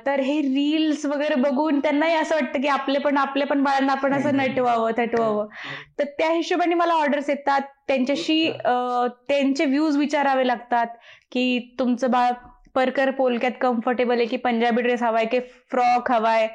तर 0.05 0.19
हे 0.19 0.39
रील्स 0.41 1.05
वगैरे 1.05 1.35
बघून 1.41 1.79
त्यांनाही 1.79 2.15
असं 2.15 2.35
वाटतं 2.35 2.61
की 2.61 2.67
आपले 2.67 2.99
पण 2.99 3.17
आपले 3.17 3.45
पण 3.45 3.63
बाळांना 3.63 3.91
आपण 3.91 4.13
असं 4.13 4.37
नटवावं 4.37 4.91
थटवावं. 4.97 5.47
तर 5.99 6.03
त्या 6.17 6.31
हिशोबाने 6.31 6.75
मला 6.75 6.93
ऑर्डर्स 6.93 7.29
येतात. 7.29 7.61
त्यांच्याशी 7.87 8.49
त्यांचे 9.27 9.65
व्ह्यूज 9.65 9.97
विचारावे 9.97 10.47
लागतात 10.47 10.87
की 11.31 11.59
तुमचं 11.79 12.11
बाळ 12.11 12.31
परकर 12.75 13.09
पोलक्यात 13.11 13.51
कम्फर्टेबल 13.61 14.17
आहे 14.17 14.25
की 14.25 14.37
पंजाबी 14.37 14.81
ड्रेस 14.81 15.03
हवाय 15.03 15.25
की 15.25 15.39
फ्रॉक 15.71 16.11
हवाय? 16.11 16.47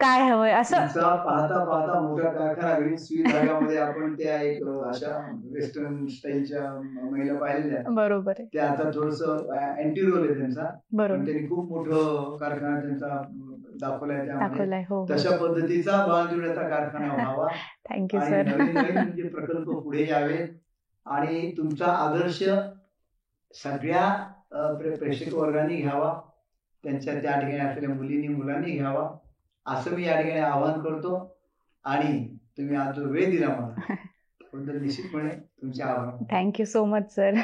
काय 0.00 0.22
हवंय? 0.28 0.50
असं 0.52 0.86
पाहता 1.24 1.64
पाहता 1.64 2.00
मोठा 2.00 2.30
कारखाना 2.30 2.96
स्वीट 2.96 3.26
भागामध्ये 3.32 3.76
आपण 3.78 4.14
त्या 4.14 4.40
एक 4.42 4.64
अशा 4.86 5.16
वेस्टर्न 5.52 6.06
स्टाईलच्या 6.06 6.62
महिला 7.10 7.38
पाहिलेल्या. 7.40 7.82
बरोबर 7.94 8.32
आहे. 8.38 8.46
त्या 8.52 8.68
आता 8.70 8.90
थोडस 8.94 9.22
अँटी 9.22 10.00
रोल 10.00 10.26
आहे 10.26 10.38
त्यांचा. 10.38 10.68
बरोबर. 10.92 11.24
त्यांनी 11.24 11.46
खूप 11.48 11.68
मोठं 11.68 12.36
कारखाना 12.40 12.80
त्यांचा 12.80 13.22
दाखवलाय 13.80 14.26
त्यामध्ये. 14.26 14.48
दाखवलाय 14.48 14.84
हो 14.88 14.98
हो. 14.98 15.06
तशा 15.10 15.36
पद्धतीचा 15.36 16.04
बाळजुड्याचा 16.06 16.68
कारखाना 16.68 17.14
व्हावा. 17.14 17.48
थँक्यू 17.90 18.20
सर 18.20 18.54
म्हणजे 18.56 19.28
प्रकल्प 19.28 19.70
पुढे 19.74 20.06
यावे 20.10 20.46
आणि 21.06 21.50
तुमचा 21.56 21.86
आदर्श 21.86 22.42
सगळ्या 23.54 24.06
प्रेक्षक 24.98 25.34
वर्गाने 25.34 25.76
घ्यावा. 25.76 26.12
त्यांच्या 26.84 27.12
त्या 27.14 27.40
ठिकाणी 27.40 27.58
असलेल्या 27.58 27.94
मुलींनी 27.96 28.28
मुलांनी 28.28 28.70
घ्यावा. 28.70 29.08
असं 29.66 29.94
मी 29.94 30.06
या 30.06 30.20
ठिकाणी 30.20 30.40
आवाहन 30.40 30.80
करतो. 30.80 31.36
आणि 31.84 32.36
तुम्ही 32.36 32.76
आज 32.76 32.94
जो 32.94 33.04
वेळ 33.04 33.30
दिला 33.30 33.48
मला 33.48 33.74
निश्चितपणे 34.80 35.30
तुमचे 35.62 35.82
आभार. 35.82 36.24
Thank you 36.30 36.66
so 36.66 36.84
much 36.84 37.14
sir 37.14 37.34